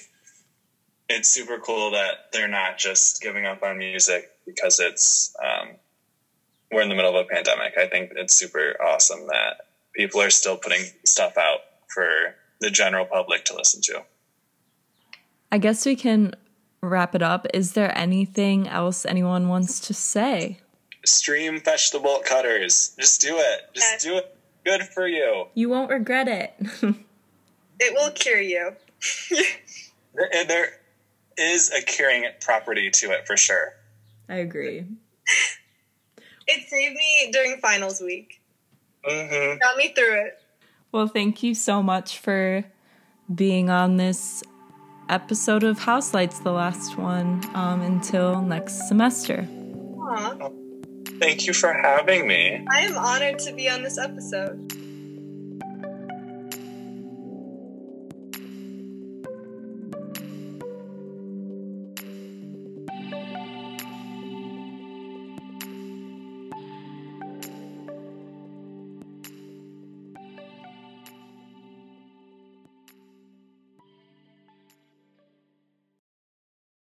it's 1.08 1.30
super 1.30 1.60
cool 1.60 1.91
that 1.91 2.34
they're 2.34 2.50
not 2.50 2.78
just 2.78 3.22
giving 3.22 3.46
up 3.46 3.63
on 3.63 3.78
music 3.78 4.32
because 4.46 4.82
it's 4.82 5.34
um, 5.41 5.78
we're 6.71 6.82
in 6.82 6.89
the 6.89 6.95
middle 6.95 7.15
of 7.15 7.25
a 7.25 7.30
pandemic. 7.30 7.73
I 7.78 7.88
think 7.88 8.12
it's 8.15 8.36
super 8.36 8.75
awesome 8.82 9.28
that 9.28 9.67
people 9.93 10.21
are 10.21 10.30
still 10.30 10.58
putting 10.58 10.82
stuff 11.06 11.38
out 11.38 11.60
for 11.88 12.36
the 12.60 12.69
general 12.69 13.06
public 13.06 13.45
to 13.45 13.56
listen 13.56 13.82
to. 13.84 14.04
I 15.51 15.58
guess 15.58 15.86
we 15.86 15.95
can 15.95 16.36
wrap 16.82 17.15
it 17.15 17.21
up. 17.21 17.47
Is 17.54 17.73
there 17.73 17.95
anything 17.97 18.67
else 18.67 19.06
anyone 19.06 19.47
wants 19.47 19.80
to 19.82 19.93
say? 19.93 20.60
Stream 21.06 21.60
Fetch 21.60 21.91
the 21.91 22.21
Cutters. 22.25 22.95
Just 22.99 23.21
do 23.21 23.38
it. 23.38 23.62
Just 23.73 24.04
do 24.04 24.17
it. 24.17 24.36
Good 24.65 24.84
for 24.84 25.08
you. 25.08 25.45
You 25.54 25.69
won't 25.69 25.91
regret 25.91 26.28
it. 26.28 26.54
it 27.80 27.93
will 27.93 28.12
cure 28.12 28.41
you. 28.41 28.71
there, 30.13 30.30
eh, 30.34 30.43
there 30.45 30.80
is 31.38 31.71
a 31.71 31.82
curing 31.82 32.25
property 32.41 32.89
to 32.89 33.12
it 33.12 33.28
for 33.28 33.38
sure. 33.38 33.73
I 34.28 34.38
agree. 34.38 34.86
It 36.47 36.67
saved 36.69 36.95
me 36.95 37.29
during 37.31 37.58
finals 37.60 38.01
week. 38.01 38.41
Mm-hmm. 39.08 39.60
Got 39.60 39.77
me 39.77 39.93
through 39.93 40.25
it. 40.25 40.39
Well, 40.91 41.08
thank 41.08 41.43
you 41.43 41.55
so 41.55 41.84
much 41.84 42.19
for 42.19 42.63
being 43.34 43.69
on 43.69 43.97
this 43.97 44.43
episode 45.10 45.63
of 45.63 45.79
Houselights, 45.79 46.43
the 46.43 46.51
last 46.51 46.97
one, 46.97 47.43
um, 47.55 47.81
until 47.81 48.41
next 48.41 48.88
semester. 48.88 49.47
Aww. 49.49 51.19
Thank 51.19 51.47
you 51.47 51.53
for 51.53 51.73
having 51.73 52.27
me. 52.27 52.65
I 52.69 52.81
am 52.81 52.97
honored 52.97 53.39
to 53.39 53.53
be 53.53 53.69
on 53.69 53.84
this 53.84 53.97
episode. 53.97 54.73